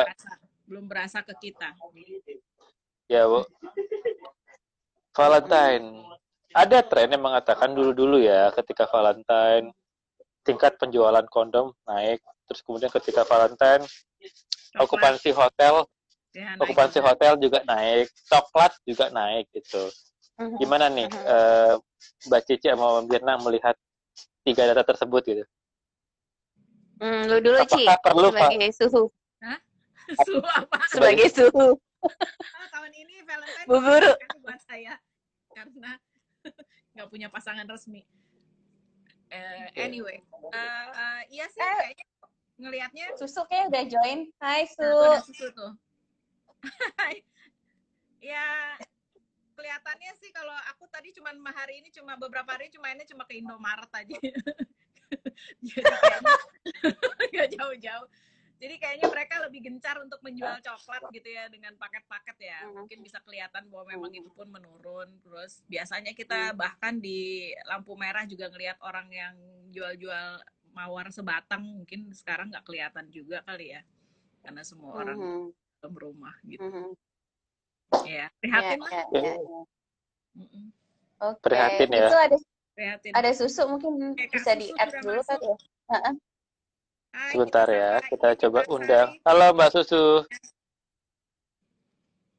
[0.64, 1.76] belum berasa ke kita
[3.06, 3.44] Ya, Bu.
[5.12, 6.02] Valentine.
[6.54, 9.74] Ada tren yang mengatakan dulu-dulu ya, ketika Valentine
[10.46, 13.82] tingkat penjualan kondom naik, terus kemudian ketika Valentine
[14.78, 15.86] okupansi hotel,
[16.34, 17.14] Ya, okupansi juga.
[17.14, 19.86] hotel juga naik, coklat juga naik gitu.
[20.34, 20.58] Mhm.
[20.58, 21.72] Gimana nih eh,
[22.26, 23.76] Mbak Cici sama Mbak Mirna melihat
[24.42, 25.44] tiga data tersebut gitu?
[26.98, 28.50] Hmm, lu dulu Ci Apakah perlu Pak?
[28.50, 29.02] sebagai suhu
[30.26, 31.78] Suhu apa sebagai suhu.
[32.04, 34.12] Oh, tahun ini Valentine Bu Guru.
[34.44, 35.00] buat saya
[35.54, 35.96] karena
[36.98, 38.04] nggak punya pasangan resmi.
[39.32, 40.20] Eh, anyway,
[40.52, 41.74] eh, eh, iya sih Eh.
[41.80, 42.06] kayaknya
[42.60, 44.18] ngelihatnya Susu kayak udah join.
[44.38, 44.82] Hai Su.
[44.82, 45.72] tuh ada susu tuh.
[48.24, 48.76] ya
[49.54, 53.38] kelihatannya sih kalau aku tadi cuma hari ini cuma beberapa hari cuma ini cuma ke
[53.38, 54.18] Indomaret aja.
[57.32, 58.08] Nggak jauh-jauh.
[58.54, 62.58] Jadi kayaknya mereka lebih gencar untuk menjual coklat gitu ya dengan paket-paket ya.
[62.64, 62.86] Hmm.
[62.86, 65.10] Mungkin bisa kelihatan bahwa memang itu pun menurun.
[65.20, 69.34] Terus biasanya kita bahkan di lampu merah juga ngelihat orang yang
[69.74, 70.40] jual-jual
[70.74, 73.82] mawar sebatang mungkin sekarang nggak kelihatan juga kali ya.
[74.40, 75.44] Karena semua orang Mhm.
[75.82, 76.64] dalam rumah gitu.
[76.64, 76.88] Mhm.
[76.94, 77.13] Ya,
[78.02, 78.90] Ya, prihatin lah.
[78.90, 79.32] ya, Ya.
[79.34, 79.60] ya.
[80.34, 80.64] Mm-mm.
[81.22, 81.38] Oke.
[81.40, 82.08] Prihatin ya.
[82.10, 82.36] Itu ada
[82.74, 83.12] Prihatin.
[83.14, 85.56] ada susu mungkin Oke, Kak, bisa susu di add dulu kali ya.
[85.94, 86.14] Heeh.
[87.14, 89.08] Hai, Sebentar kita ya, sama kita coba juga, undang.
[89.14, 89.22] hai.
[89.24, 90.04] Halo Mbak Susu.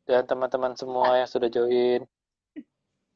[0.06, 2.04] Dan teman-teman semua yang sudah join.
[2.04, 2.64] Gue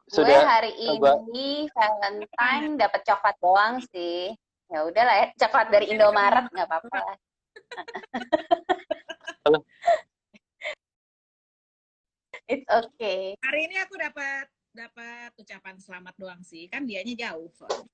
[0.10, 1.22] Sudah hari coba.
[1.30, 4.34] ini Valentine dapat coklat doang sih.
[4.66, 7.18] Ya udahlah ya, coklat dari Indomaret nggak apa-apa lah.
[9.44, 9.60] Halo.
[12.50, 13.38] It's okay.
[13.46, 16.66] Hari ini aku dapat dapat ucapan selamat doang sih.
[16.66, 17.46] Kan dianya jauh.
[17.54, 17.86] soalnya.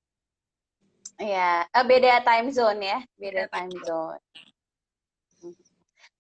[1.20, 4.24] Ya, eh, beda time zone ya, beda Beda time zone.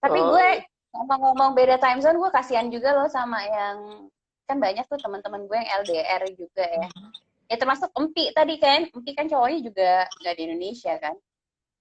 [0.03, 0.35] Tapi Oh.
[0.35, 0.47] gue
[0.95, 4.07] ngomong-ngomong beda time zone, gue kasihan juga loh sama yang
[4.45, 6.87] kan banyak tuh teman-teman gue yang LDR juga ya.
[7.47, 9.89] Ya termasuk Empi tadi kan, Empi kan cowoknya juga
[10.23, 11.15] nggak di Indonesia kan.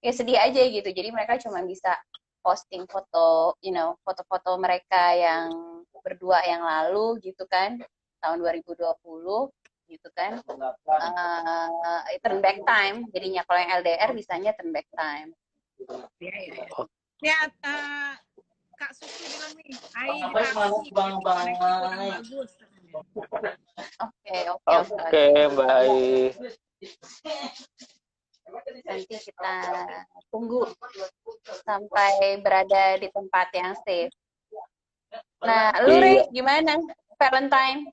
[0.07, 0.87] Ya sedih aja gitu.
[0.87, 1.99] Jadi mereka cuma bisa
[2.45, 5.49] posting foto, you know, foto-foto mereka yang
[6.05, 7.81] berdua yang lalu gitu kan,
[8.21, 9.49] tahun 2020
[9.89, 10.45] gitu kan.
[10.45, 13.09] Eh, turn back time.
[13.17, 15.33] Jadinya kalau yang LDR bisanya turn back time.
[16.21, 16.67] Iya, iya.
[17.25, 18.13] Ya, eh,
[18.77, 19.73] Kak Susi bilang nih,
[20.53, 21.17] mau bang,
[21.57, 22.51] bagus.
[24.05, 24.95] Oke, oke, oke.
[25.01, 26.37] Oke, Mbak Ai.
[28.45, 29.55] Nanti kita
[30.29, 30.69] tunggu
[31.65, 34.13] sampai berada di tempat yang safe.
[35.45, 36.03] Nah, lu Iya.
[36.03, 36.73] Rey, gimana
[37.17, 37.89] Valentine?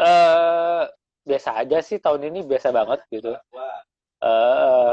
[0.00, 0.82] eh
[1.20, 3.32] biasa aja sih tahun ini biasa banget gitu.
[4.20, 4.92] eh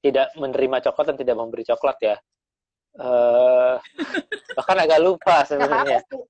[0.00, 2.16] tidak menerima coklat dan tidak memberi coklat ya.
[2.98, 3.74] eh
[4.56, 6.00] bahkan agak lupa sebenarnya.
[6.06, 6.22] sih.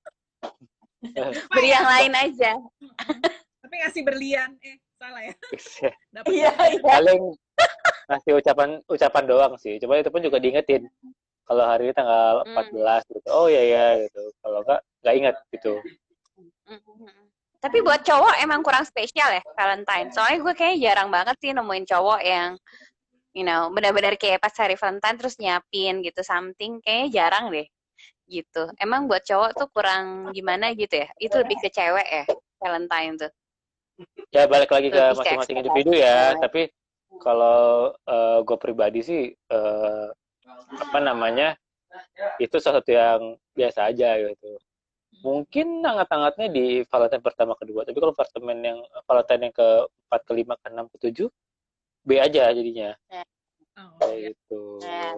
[1.49, 2.51] Beri yang lain aja.
[3.61, 4.53] Tapi ngasih berlian.
[4.61, 5.33] Eh, salah ya.
[6.13, 6.81] Dapat Iya, iya.
[6.85, 7.21] Paling
[8.05, 9.81] ngasih ucapan ucapan doang sih.
[9.81, 10.85] Coba itu pun juga diingetin.
[11.49, 12.53] Kalau hari ini tanggal Hmm.
[12.53, 13.27] 14 gitu.
[13.33, 14.23] Oh iya ya gitu.
[14.45, 15.73] Kalau enggak nggak ingat gitu.
[17.61, 20.09] Tapi buat cowok emang kurang spesial ya Valentine.
[20.13, 22.49] Soalnya gue kayaknya jarang banget sih nemuin cowok yang
[23.31, 27.67] you know, benar-benar kayak pas hari Valentine terus nyiapin gitu something kayaknya jarang deh.
[28.27, 28.63] Gitu.
[28.79, 31.07] Emang buat cowok tuh kurang gimana gitu ya?
[31.19, 32.25] Itu lebih ke cewek ya
[32.59, 33.31] Valentine tuh.
[34.31, 36.35] Ya balik lagi ke masing-masing individu ya.
[36.39, 36.71] Tapi
[37.19, 37.91] kalau
[38.41, 40.07] gue pribadi sih eh,
[40.71, 41.55] apa namanya
[42.39, 44.55] itu sesuatu yang biasa aja gitu.
[45.21, 49.67] Mungkin hangat-hangatnya di Valentine pertama kedua, tapi kalau Valentine yang Valentine yang ke
[50.09, 51.29] empat, kelima, ke enam, ke tujuh,
[52.01, 52.95] B aja jadinya
[53.77, 54.27] Oh, kayak iya.
[54.33, 54.61] gitu.
[54.81, 55.13] Nah,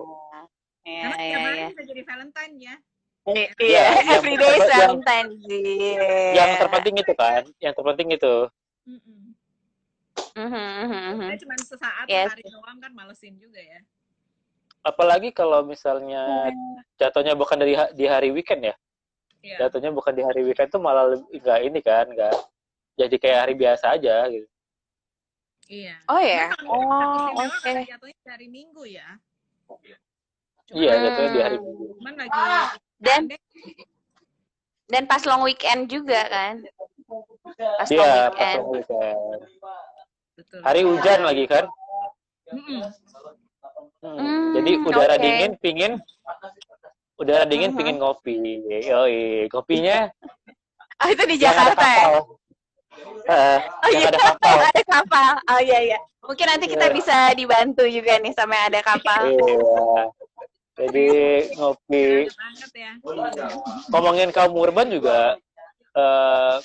[0.86, 1.68] ya, Karena ya, hari ya.
[1.72, 2.76] bisa jadi Valentine ya.
[3.24, 3.84] Iya, Iya,
[4.20, 4.68] everyday yang-
[5.00, 5.96] Valentine sih.
[6.36, 8.36] Yang terpenting itu kan, yang terpenting itu.
[8.84, 9.22] Mm-mm.
[10.34, 10.50] Mhm,
[10.84, 11.30] mhm, mhm.
[11.30, 12.34] Kita cuma sesaat Yes.
[12.34, 13.80] hari doang kan malesin juga ya.
[14.84, 16.52] Apalagi kalau misalnya
[16.98, 18.76] jatuhnya bukan dari ha- di hari weekend ya,
[19.40, 19.58] Iya.
[19.66, 22.34] jatuhnya bukan di hari weekend tuh malah lebih- nggak ini kan, nggak
[23.00, 24.48] jadi kayak hari biasa aja gitu.
[25.72, 25.96] Iya.
[26.12, 26.52] Oh ya.
[26.52, 27.64] Nah, Oh, oke.
[27.64, 29.08] karena jatuhnya dari Minggu ya.
[30.70, 31.58] Iya, jatuhnya di hari.
[31.58, 31.86] Minggu.
[32.02, 32.30] Cuman lagi
[33.00, 33.42] Dan pendek,
[34.90, 36.60] dan pas long weekend juga kan.
[37.54, 38.64] Pas Iya, pas weekend.
[38.68, 39.42] weekend.
[40.34, 40.60] betul.
[40.62, 41.66] Hari hujan lagi kan.
[42.50, 42.82] Mm-mm.
[44.04, 45.22] Hmm, Hmm, Jadi udara oke.
[45.22, 45.94] dingin pingin
[47.16, 47.78] udara dingin Mhm.
[47.78, 48.36] pingin ngopi.
[48.84, 50.12] Yoi, kopinya
[50.98, 52.06] Ah itu di Jakarta ya?
[53.24, 54.58] Eh, Oh iya, ada kapal.
[54.62, 55.32] ada kapal.
[55.50, 55.98] Oh iya iya.
[56.22, 56.96] Mungkin nanti kita Iya.
[56.96, 59.22] bisa dibantu juga nih sama yang ada kapal.
[59.30, 60.04] Iya.
[60.74, 61.06] Jadi
[61.54, 62.06] ngopi
[62.74, 62.92] ya.
[63.88, 65.38] ngomongin kaum urban juga
[65.94, 66.56] eh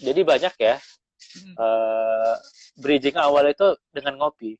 [0.00, 0.76] jadi banyak ya
[1.18, 1.54] Mm.
[1.54, 2.34] eh
[2.76, 4.54] bridging awal itu dengan ngopi.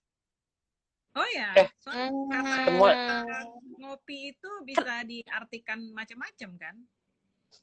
[1.15, 1.55] Oh ya.
[1.55, 2.29] Eh, Soalnya Hmm.
[2.29, 3.17] karena semua- kata
[3.79, 6.75] ngopi itu bisa diartikan macam-macam kan.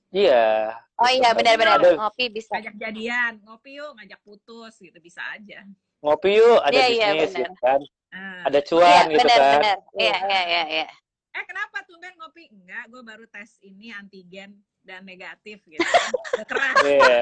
[0.09, 0.73] Iya.
[0.95, 2.55] Oh iya benar-benar Ada- ngopi bisa.
[2.55, 5.67] Ngajak jadian, ngopi yuk, ngajak putus gitu bisa aja.
[5.99, 7.51] Ngopi yuk, ada Iya, iya, bisnis benar.
[7.51, 7.82] gitu kan.
[8.15, 9.28] Nah, Ada Iya cuan gitu kan.
[9.28, 9.78] benar-benar.
[9.99, 10.88] Iya iya iya iya.
[11.36, 12.47] eh kenapa tumben ngopi?
[12.47, 14.55] Enggak, gue baru tes ini antigen
[14.86, 15.81] dan negatif gitu.
[15.81, 16.09] kan.
[16.38, 16.75] Udah keras.
[16.86, 17.19] Iya.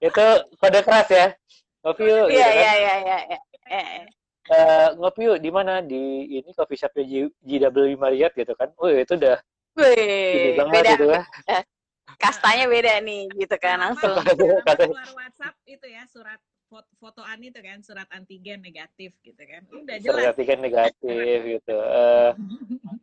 [0.00, 1.26] itu kode keras ya.
[1.84, 2.56] Yuk gitu Iya kan.
[2.56, 3.18] iya iya iya.
[3.28, 3.38] iya.
[3.68, 3.88] Eh,
[4.44, 8.68] Eh, ngopi yuk di mana di ini coffee shopnya G- GW Marriott gitu kan.
[8.76, 9.40] Oh itu udah
[9.74, 11.22] Wih, banget beda gitu kan.
[12.22, 14.20] kastanya beda nih gitu kan langsung.
[14.20, 16.36] Keluar WhatsApp itu ya surat
[16.74, 19.62] foto fotoan itu kan surat antigen negatif gitu kan.
[19.70, 20.34] Udah jelas.
[20.34, 21.76] Sertifikat negatif gitu.
[21.78, 22.30] Eh,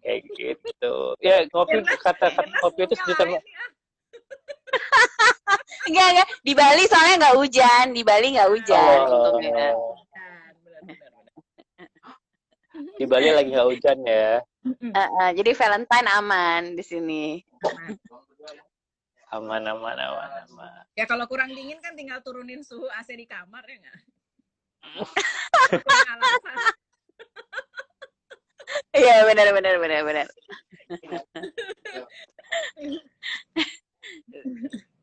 [0.04, 1.16] kayak gitu.
[1.24, 3.40] Ya ngopi kata kata ngopi itu sejuta ya.
[5.88, 9.00] Enggak enggak di Bali soalnya nggak hujan, di Bali nggak hujan.
[9.08, 9.74] Oh, benar,
[10.86, 11.12] benar.
[12.96, 14.44] di Bali lagi nggak hujan ya.
[14.94, 17.42] Eh, eh, jadi Valentine aman di sini.
[17.66, 17.98] Aman
[19.32, 20.84] aman aman aman.
[20.96, 24.00] Ya kalau kurang dingin kan tinggal turunin suhu AC di kamar ya nggak?
[28.92, 30.28] Iya benar benar benar benar.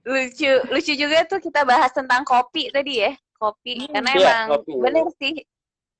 [0.08, 4.72] lucu lucu juga tuh kita bahas tentang kopi tadi ya kopi karena Iya, emang kopi.
[4.80, 5.34] bener sih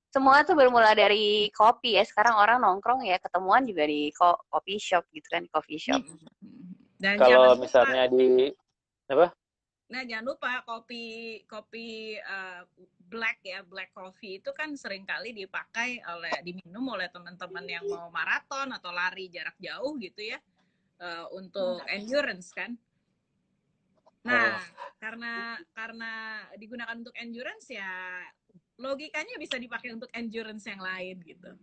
[0.08, 4.80] semua tuh bermula dari kopi ya sekarang orang nongkrong ya ketemuan juga di ko coffee
[4.80, 6.00] shop gitu kan coffee shop
[6.99, 8.28] Dan Kalau jangan lupa- misalnya di
[9.09, 9.26] apa?
[9.88, 11.05] Nah, jangan lupa kopi
[11.49, 12.62] kopi eh,
[13.09, 18.12] black ya, black coffee itu kan sering kali dipakai oleh diminum oleh teman-teman yang mau
[18.12, 20.38] maraton atau lari jarak jauh gitu ya.
[20.99, 22.74] eh, untuk endurance kan.
[24.26, 24.59] Nah,
[24.99, 26.12] karena karena
[26.59, 28.18] digunakan untuk endurance ya
[28.82, 31.55] logikanya bisa dipakai untuk endurance yang lain gitu.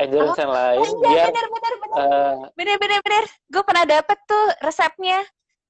[0.00, 3.84] Endurance yang lain oh iya biar bener bener bener eh, bener bener bener gue pernah
[3.84, 5.18] dapet tuh resepnya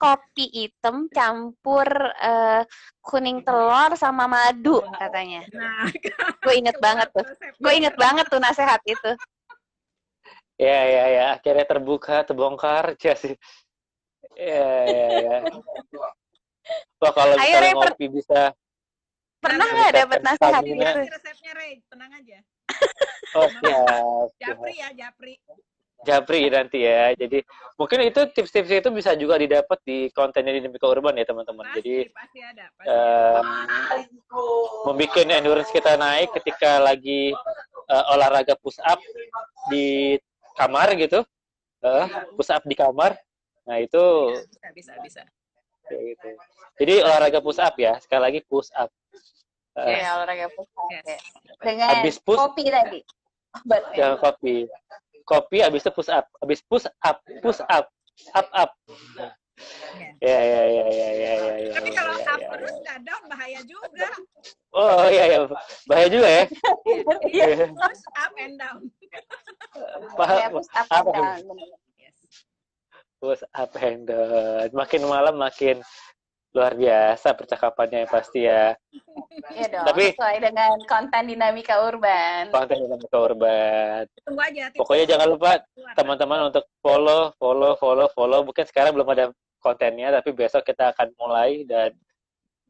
[0.00, 2.62] kopi hitam campur eh,
[3.04, 5.84] kuning telur sama madu katanya Nah,
[6.44, 7.26] gue inget banget tuh
[7.58, 9.12] gue inget banget tuh nasehat itu
[10.60, 13.32] ya ya ya akhirnya terbuka terbongkar ya sih.
[14.36, 15.36] Ya ya ya.
[17.00, 18.40] Wah kalau Ayo, misalnya Ray, per- ngopi bisa
[19.40, 20.84] Pernah Nah, nggak nasihat stamina.
[20.84, 21.00] gitu?
[21.16, 22.38] Resepnya Ray, tenang aja.
[23.38, 24.26] Oh siap.
[24.42, 25.34] Japri ya, Japri.
[26.00, 27.12] Japri nanti ya.
[27.12, 27.44] Jadi
[27.76, 31.68] mungkin itu tips-tips itu bisa juga didapat di kontennya Dinamika Urban ya teman-teman.
[31.68, 32.64] Pasti, Jadi pasti ada.
[32.74, 33.94] Pasti ada.
[33.94, 34.02] eh
[34.88, 37.36] membuat endurance kita naik ketika lagi
[37.86, 38.98] eh, olahraga push up
[39.68, 40.16] di
[40.56, 41.20] kamar gitu.
[41.84, 43.14] Eh, push up di kamar.
[43.68, 45.22] Nah, itu Bisa, bisa, bisa.
[45.86, 46.28] gitu.
[46.80, 47.94] Jadi olahraga push up ya.
[48.00, 48.88] Sekali lagi push up.
[49.70, 50.86] Eh, Iya, olahraga pusat.
[50.90, 51.04] Yes.
[51.06, 51.18] ya.
[51.62, 53.00] Dengan Habis push- kopi tadi.
[53.50, 53.94] Obatnya.
[53.94, 54.54] jangan kopi.
[55.22, 56.26] Kopi habis itu push up.
[56.42, 57.86] Habis push up, push up,
[58.34, 58.70] up up.
[60.24, 61.72] Ya ya ya ya ya ya ya.
[61.76, 62.80] Tapi ya, kalau ya, up ya, terus ya.
[62.80, 64.08] nggak down bahaya juga.
[64.72, 65.38] Oh iya ya.
[65.86, 66.44] Bahaya juga ya.
[67.28, 67.46] Iya.
[67.68, 68.78] Terus up and down.
[69.06, 70.50] Kayak Paham.
[70.56, 71.58] push up and down.
[73.20, 74.68] Push up and down.
[74.72, 75.76] Makin malam makin
[76.50, 78.74] luar biasa percakapannya pasti ya.
[79.54, 79.86] Iya dong.
[79.86, 82.50] Tapi- sesuai dengan konten dinamika urban.
[82.50, 84.02] Konten dengan korban.
[84.26, 84.66] Tunggu aja.
[84.74, 85.50] tips Pokoknya jangan lupa
[85.94, 88.40] teman-teman untuk follow, follow, follow, follow.
[88.42, 89.24] Mungkin sekarang belum ada
[89.62, 91.94] kontennya, tapi besok kita akan mulai dan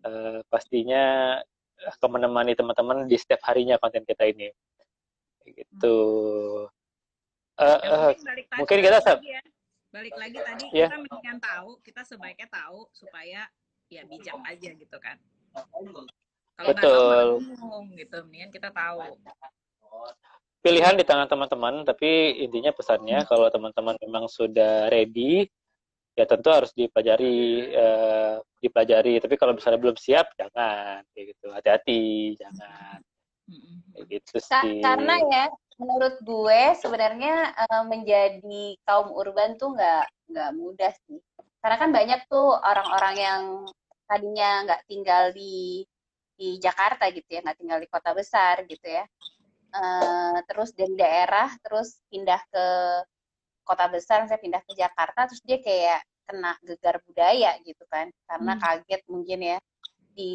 [0.05, 1.37] eh, pastinya
[1.81, 4.53] akan menemani teman-teman di setiap harinya konten kita ini.
[5.45, 5.99] Gitu.
[7.57, 8.13] Ya, eh,
[8.61, 9.43] mungkin kita balik sab- lagi ya.
[9.91, 10.87] Balik lagi tadi Ya.
[10.87, 13.43] kita mendingan tahu, kita sebaiknya tahu supaya
[13.91, 15.19] ya bijak aja gitu kan.
[16.55, 17.27] Kalau Betul.
[17.43, 19.19] bingung gitu, mendingan kita tahu.
[20.61, 25.49] pilihan di tangan teman-teman, tapi intinya pesannya kalau teman-teman memang sudah ready,
[26.13, 29.25] ya tentu harus dipelajari, eh, dipelajari.
[29.25, 31.49] Tapi kalau misalnya belum siap, jangan, kayak gitu.
[31.49, 33.01] Hati-hati, jangan,
[33.49, 33.77] Mm-mm.
[33.97, 34.85] kayak gitu sih.
[34.85, 35.45] karena ya
[35.81, 41.19] menurut gue sebenarnya eh, menjadi kaum urban tuh nggak nggak mudah sih
[41.61, 43.43] karena kan banyak tuh orang-orang yang
[44.09, 45.85] tadinya nggak tinggal di
[46.35, 49.05] di Jakarta gitu ya nggak tinggal di kota besar gitu ya
[49.71, 52.67] Eh, terus dari daerah terus pindah ke
[53.63, 58.59] kota besar saya pindah ke Jakarta terus dia kayak kena gegar budaya gitu kan karena
[58.59, 58.63] Hmm.
[58.67, 59.59] kaget mungkin ya
[60.11, 60.33] di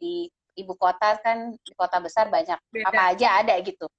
[0.00, 2.88] di ibu kota kan di kota besar banyak Beda.
[2.88, 3.92] apa aja ada gitu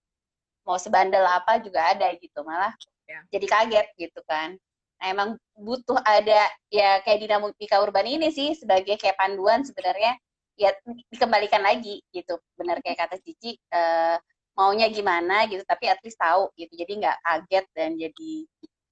[0.66, 2.74] mau sebandel apa juga ada gitu malah
[3.06, 3.22] Ya.
[3.30, 4.58] jadi kaget gitu kan
[5.00, 10.20] nah, emang butuh ada ya kayak dinamika urban ini sih sebagai kayak panduan sebenarnya
[10.60, 10.76] ya
[11.08, 14.18] dikembalikan lagi gitu benar kayak kata Cici eh,
[14.60, 18.32] maunya gimana gitu tapi at least tahu gitu jadi nggak kaget dan jadi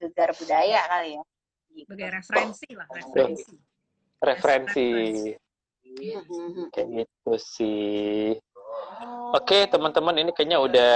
[0.00, 1.22] gegar budaya kali ya
[1.78, 1.90] gitu.
[1.92, 3.54] Sebagai referensi lah, referensi.
[4.18, 4.88] Referensi,
[5.86, 6.74] Mhm.
[6.74, 8.34] kayak gitu sih.
[9.30, 10.94] Oke, teman-teman, ini kayaknya udah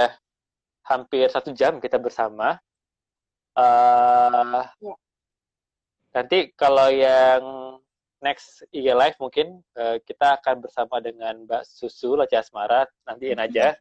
[0.83, 2.59] hampir satu jam kita bersama.
[3.55, 4.95] Ya.
[6.13, 7.41] Nanti kalau yang
[8.21, 12.85] next IG Live mungkin eh, kita akan bersama dengan Mbak Susu Loci Asmara.
[13.09, 13.73] Nantiin aja.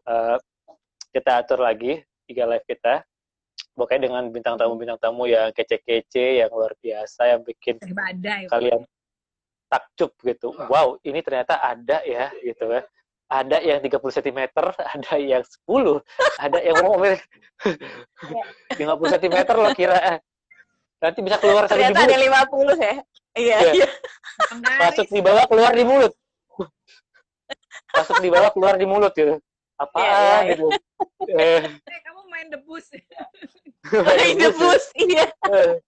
[0.00, 0.36] Eh,
[1.12, 3.04] kita atur lagi IG Live kita.
[3.76, 8.48] Pokoknya dengan bintang tamu-bintang tamu yang kece-kece, yang luar biasa, yang bikin badai.
[8.48, 8.82] kalian
[9.70, 10.52] takjub gitu.
[10.66, 12.82] Wow, ini ternyata ada ya gitu ya.
[13.30, 14.40] Ada yang 30 cm,
[14.98, 16.02] ada yang 10,
[16.42, 17.14] ada yang berapa
[18.74, 20.18] 50 cm lo kira.
[21.00, 22.76] Nanti bisa keluar satu di ternyata ada mulut.
[22.76, 22.94] 50 ya
[23.34, 23.72] iya Iya.
[23.72, 23.88] iya
[24.40, 24.80] Penggaris.
[24.84, 26.12] Masuk di bawah, keluar di mulut.
[27.90, 29.34] Masuk di bawah, keluar di mulut gitu.
[29.76, 30.50] Apaan Iya, iya, iya.
[30.52, 30.66] gitu.
[31.24, 32.84] Eh, Eh, kamu main debus.
[34.20, 35.80] Main debus iya eh.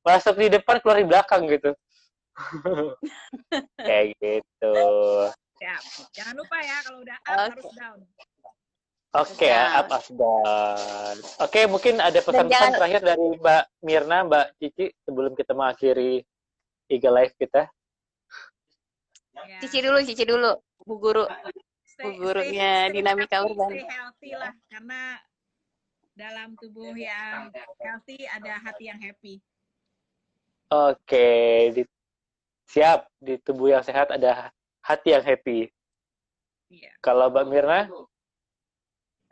[0.00, 1.76] Masuk di depan, keluar di belakang gitu.
[3.86, 4.74] Kayak gitu.
[5.60, 5.82] Siap.
[6.12, 7.44] Jangan lupa ya kalau udah up Oke.
[7.52, 7.98] harus down.
[9.14, 11.16] Oke, up, down.
[11.38, 16.26] Oke, mungkin ada pesan-pesan jangan- terakhir dari Mbak Mirna, Mbak Cici, sebelum kita mengakhiri
[16.90, 17.70] Iga Live kita.
[19.44, 19.60] Ya.
[19.60, 20.56] cici dulu cici dulu
[20.88, 21.24] bu guru
[21.84, 23.70] Stay- Bu gurunya stay- stay dinamika healthy, urban.
[23.70, 25.00] Stay healthy lah, karena
[26.14, 29.38] dalam tubuh yang healthy ada hati yang happy.
[30.74, 31.30] Oke,
[31.70, 31.94] di-
[32.66, 33.06] siap.
[33.22, 34.50] Di tubuh yang sehat ada
[34.82, 35.70] hati yang happy.
[36.72, 36.90] Iya.
[36.98, 37.80] Kalau Mbak Mirna,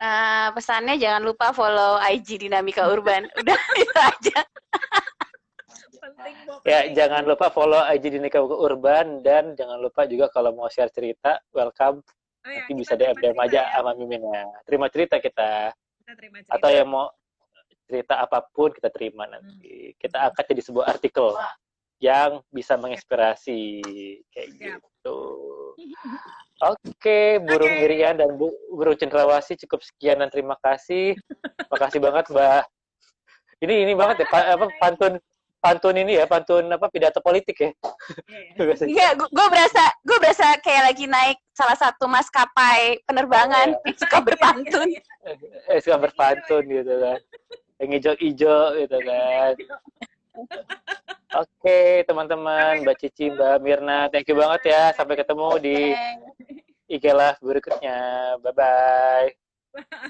[0.03, 3.23] Eh, pesannya jangan lupa follow IG Dinamika Urban.
[3.39, 4.39] Udah itu aja.
[6.67, 11.39] Ya jangan lupa follow IG Dinika Urban dan jangan lupa juga kalau mau share cerita,
[11.55, 12.03] welcome.
[12.43, 13.79] Oh ya, Nanti bisa DM DM aja ya.
[13.79, 14.43] sama Miminnya.
[14.67, 15.71] Terima cerita kita.
[15.71, 16.59] Kita terima cerita.
[16.59, 17.07] Atau yang mau
[17.87, 19.95] cerita apa pun kita terima nanti.
[19.95, 21.31] Kita angkat jadi sebuah artikel
[22.03, 23.79] yang bisa menginspirasi
[24.27, 24.92] kayak Siap.
[25.03, 25.19] Gitu.
[26.63, 27.83] Oke, burung Oke.
[27.83, 31.11] Irian dan Bu, burung cendrawasih cukup sekian dan terima kasih.
[31.67, 32.63] Makasih banget Mbak.
[33.59, 35.13] Ini ini banget ya pa- apa pantun
[35.59, 37.69] pantun ini ya pantun apa pidato politik ya.
[38.55, 38.85] Iya, iya.
[38.87, 44.87] Iya, gue berasa gue berasa kayak lagi naik salah satu maskapai penerbangan yang suka berpantun.
[45.67, 47.19] eh suka berpantun gitu kan
[47.79, 49.53] yang hijau-hijau gitu kan
[51.33, 54.93] Oke teman-teman, Mbak Cici, Mbak Mirna, thank you banget ya.
[54.93, 55.77] Sampai ketemu di
[56.93, 57.97] IG Live berikutnya.
[58.37, 59.33] Bye-bye.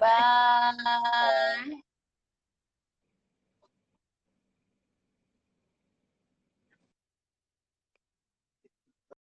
[0.04, 1.80] Bye.